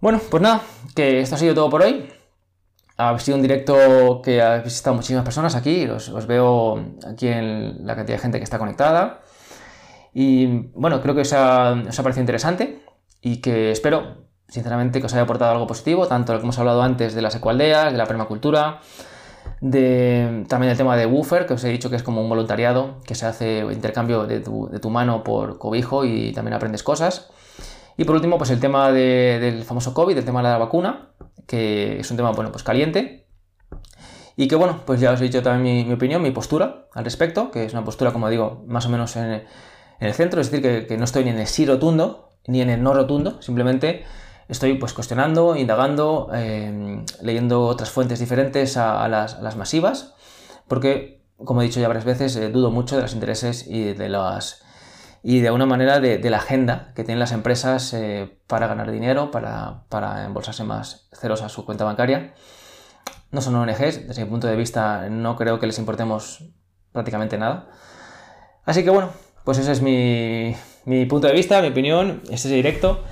Bueno, 0.00 0.20
pues 0.30 0.42
nada, 0.42 0.62
que 0.94 1.20
esto 1.20 1.34
ha 1.34 1.38
sido 1.38 1.54
todo 1.54 1.68
por 1.68 1.82
hoy. 1.82 2.10
Ha 2.96 3.18
sido 3.18 3.36
un 3.36 3.42
directo 3.42 4.20
que 4.22 4.40
ha 4.40 4.58
visitado 4.58 4.96
muchísimas 4.96 5.24
personas 5.24 5.54
aquí. 5.54 5.86
Os, 5.86 6.26
veo 6.26 6.96
aquí 7.10 7.28
en 7.28 7.86
la 7.86 7.96
cantidad 7.96 8.16
de 8.16 8.22
gente 8.22 8.38
que 8.38 8.44
está 8.44 8.58
conectada. 8.58 9.20
Y 10.12 10.70
bueno, 10.74 11.00
creo 11.00 11.14
que 11.14 11.22
os 11.22 11.32
ha, 11.32 11.72
os 11.72 11.98
ha 11.98 12.02
parecido 12.02 12.22
interesante 12.22 12.82
y 13.20 13.40
que 13.40 13.70
espero, 13.70 14.26
sinceramente, 14.48 15.00
que 15.00 15.06
os 15.06 15.12
haya 15.12 15.22
aportado 15.22 15.52
algo 15.52 15.66
positivo, 15.66 16.06
tanto 16.08 16.32
lo 16.32 16.38
que 16.38 16.44
hemos 16.44 16.58
hablado 16.58 16.82
antes 16.82 17.14
de 17.14 17.22
las 17.22 17.34
ecualdeas, 17.34 17.92
de 17.92 17.98
la 17.98 18.06
permacultura, 18.06 18.80
de, 19.60 20.44
también 20.48 20.70
el 20.70 20.76
tema 20.76 20.96
de 20.96 21.06
Woofer, 21.06 21.46
que 21.46 21.54
os 21.54 21.64
he 21.64 21.68
dicho 21.68 21.90
que 21.90 21.96
es 21.96 22.02
como 22.02 22.22
un 22.22 22.28
voluntariado, 22.28 22.98
que 23.04 23.14
se 23.14 23.26
hace 23.26 23.60
intercambio 23.70 24.26
de 24.26 24.40
tu, 24.40 24.90
mano 24.90 25.22
por 25.22 25.58
cobijo 25.58 26.04
y 26.04 26.32
también 26.32 26.54
aprendes 26.54 26.82
cosas. 26.82 27.30
Y 27.96 28.04
por 28.04 28.14
último, 28.16 28.38
pues 28.38 28.50
el 28.50 28.60
tema 28.60 28.90
del 28.92 29.62
famoso 29.64 29.92
COVID, 29.92 30.16
el 30.16 30.24
tema 30.24 30.42
de 30.42 30.48
la 30.48 30.58
vacuna, 30.58 31.10
que 31.46 32.00
es 32.00 32.10
un 32.10 32.16
tema, 32.16 32.30
bueno, 32.32 32.50
pues 32.50 32.64
caliente. 32.64 33.26
Y 34.36 34.48
que 34.48 34.56
bueno, 34.56 34.80
pues 34.86 35.00
ya 35.00 35.12
os 35.12 35.20
he 35.20 35.24
dicho 35.24 35.42
también 35.42 35.86
mi, 35.86 35.92
opinión, 35.92 36.22
mi 36.22 36.30
postura 36.30 36.86
al 36.94 37.04
respecto, 37.04 37.50
que 37.50 37.64
es 37.64 37.72
una 37.74 37.84
postura, 37.84 38.12
como 38.12 38.30
digo, 38.30 38.64
más 38.66 38.86
o 38.86 38.88
menos 38.88 39.16
en, 39.16 39.44
el 39.98 40.14
centro, 40.14 40.40
es 40.40 40.50
decir, 40.50 40.62
que, 40.62 40.86
que, 40.86 40.96
no 40.96 41.04
estoy 41.04 41.24
ni 41.24 41.30
en 41.30 41.38
el 41.38 41.46
sí 41.46 41.66
rotundo, 41.66 42.30
ni 42.46 42.62
en 42.62 42.70
el 42.70 42.82
no 42.82 42.94
rotundo, 42.94 43.42
simplemente 43.42 44.06
estoy 44.50 44.74
pues 44.74 44.92
cuestionando, 44.92 45.56
indagando, 45.56 46.28
em, 46.34 47.04
leyendo 47.22 47.62
otras 47.62 47.90
fuentes 47.90 48.18
diferentes 48.18 48.76
a, 48.76 49.08
las, 49.08 49.56
masivas, 49.56 50.14
porque, 50.68 51.22
como 51.36 51.62
he 51.62 51.64
dicho 51.64 51.80
ya 51.80 51.88
varias 51.88 52.04
veces, 52.04 52.36
eh, 52.36 52.50
dudo 52.50 52.70
mucho 52.70 52.96
de 52.96 53.02
los 53.02 53.14
intereses 53.14 53.66
y 53.66 53.94
de 53.94 54.08
las 54.08 54.62
y 55.22 55.40
de 55.40 55.48
alguna 55.48 55.66
manera 55.66 56.00
de, 56.00 56.30
la 56.30 56.38
agenda 56.38 56.92
que 56.94 57.04
tienen 57.04 57.18
las 57.18 57.32
empresas 57.32 57.92
eh, 57.92 58.38
para 58.46 58.66
ganar 58.66 58.90
dinero, 58.90 59.30
para, 59.30 59.82
para, 59.90 60.24
embolsarse 60.24 60.64
más 60.64 61.08
ceros 61.12 61.42
a 61.42 61.50
su 61.50 61.66
cuenta 61.66 61.84
bancaria. 61.84 62.32
No 63.30 63.42
son 63.42 63.54
ONGs, 63.54 64.08
desde 64.08 64.24
mi 64.24 64.30
punto 64.30 64.46
de 64.46 64.56
vista 64.56 65.08
no 65.10 65.36
creo 65.36 65.58
que 65.60 65.66
les 65.66 65.78
importemos 65.78 66.42
prácticamente 66.92 67.36
nada. 67.36 67.68
Así 68.64 68.82
que 68.82 68.88
bueno, 68.88 69.10
pues 69.44 69.58
ese 69.58 69.72
es 69.72 69.82
mi, 69.82 70.56
mi 70.86 71.04
punto 71.04 71.26
de 71.26 71.34
vista, 71.34 71.60
mi 71.60 71.68
opinión, 71.68 72.22
este 72.30 72.48
es 72.48 72.54
directo. 72.54 73.04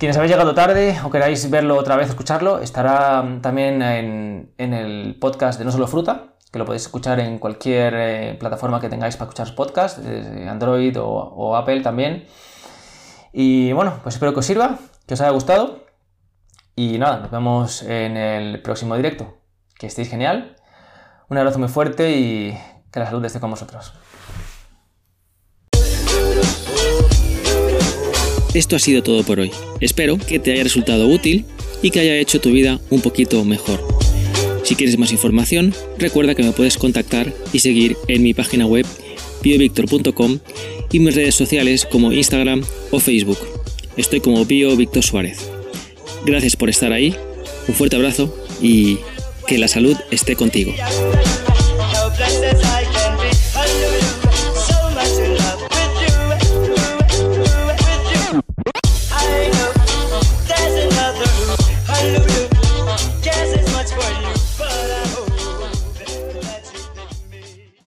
Quienes 0.00 0.16
habéis 0.16 0.32
llegado 0.32 0.54
tarde 0.54 0.98
o 1.04 1.10
queráis 1.10 1.50
verlo 1.50 1.76
otra 1.76 1.94
vez, 1.94 2.08
escucharlo, 2.08 2.60
estará 2.60 3.20
mm, 3.20 3.42
también 3.42 3.82
en, 3.82 4.72
el 4.72 5.18
podcast 5.20 5.58
de 5.58 5.66
No 5.66 5.72
Solo 5.72 5.86
Fruta, 5.88 6.36
que 6.50 6.58
lo 6.58 6.64
podéis 6.64 6.84
escuchar 6.84 7.20
en 7.20 7.38
cualquier 7.38 7.92
eh, 7.94 8.36
plataforma 8.40 8.80
que 8.80 8.88
tengáis 8.88 9.18
para 9.18 9.28
escuchar 9.28 9.54
podcast, 9.54 9.98
Android 10.48 10.96
o, 10.98 11.54
Apple 11.54 11.82
también. 11.82 12.24
Y 13.34 13.72
bueno, 13.74 14.00
pues 14.02 14.14
espero 14.14 14.32
que 14.32 14.38
os 14.38 14.46
sirva, 14.46 14.78
que 15.06 15.12
os 15.12 15.20
haya 15.20 15.32
gustado. 15.32 15.84
Y 16.74 16.96
nada, 16.96 17.18
nos 17.18 17.30
vemos 17.30 17.82
en 17.82 18.16
el 18.16 18.62
próximo 18.62 18.96
directo. 18.96 19.36
Que 19.78 19.86
estéis 19.86 20.08
genial. 20.08 20.56
Un 21.28 21.36
abrazo 21.36 21.58
muy 21.58 21.68
fuerte 21.68 22.16
y 22.16 22.58
que 22.90 23.00
la 23.00 23.04
salud 23.04 23.22
esté 23.26 23.38
con 23.38 23.50
vosotros. 23.50 23.92
Esto 28.54 28.76
ha 28.76 28.78
sido 28.80 29.02
todo 29.02 29.22
por 29.22 29.38
hoy. 29.38 29.50
Espero 29.80 30.18
que 30.18 30.38
te 30.38 30.52
haya 30.52 30.64
resultado 30.64 31.06
útil 31.06 31.44
y 31.82 31.90
que 31.90 32.00
haya 32.00 32.16
hecho 32.16 32.40
tu 32.40 32.50
vida 32.50 32.80
un 32.90 33.00
poquito 33.00 33.44
mejor. 33.44 33.80
Si 34.64 34.74
quieres 34.74 34.98
más 34.98 35.12
información, 35.12 35.72
recuerda 35.98 36.34
que 36.34 36.42
me 36.42 36.52
puedes 36.52 36.76
contactar 36.76 37.32
y 37.52 37.60
seguir 37.60 37.96
en 38.08 38.22
mi 38.22 38.34
página 38.34 38.66
web 38.66 38.86
biovictor.com 39.42 40.38
y 40.92 40.98
mis 40.98 41.14
redes 41.14 41.34
sociales 41.34 41.86
como 41.86 42.12
Instagram 42.12 42.62
o 42.90 43.00
Facebook. 43.00 43.38
Estoy 43.96 44.20
como 44.20 44.44
Bio 44.44 44.76
Suárez. 45.00 45.38
Gracias 46.26 46.56
por 46.56 46.68
estar 46.68 46.92
ahí, 46.92 47.14
un 47.68 47.74
fuerte 47.74 47.96
abrazo 47.96 48.34
y 48.60 48.98
que 49.46 49.58
la 49.58 49.68
salud 49.68 49.96
esté 50.10 50.36
contigo. 50.36 50.72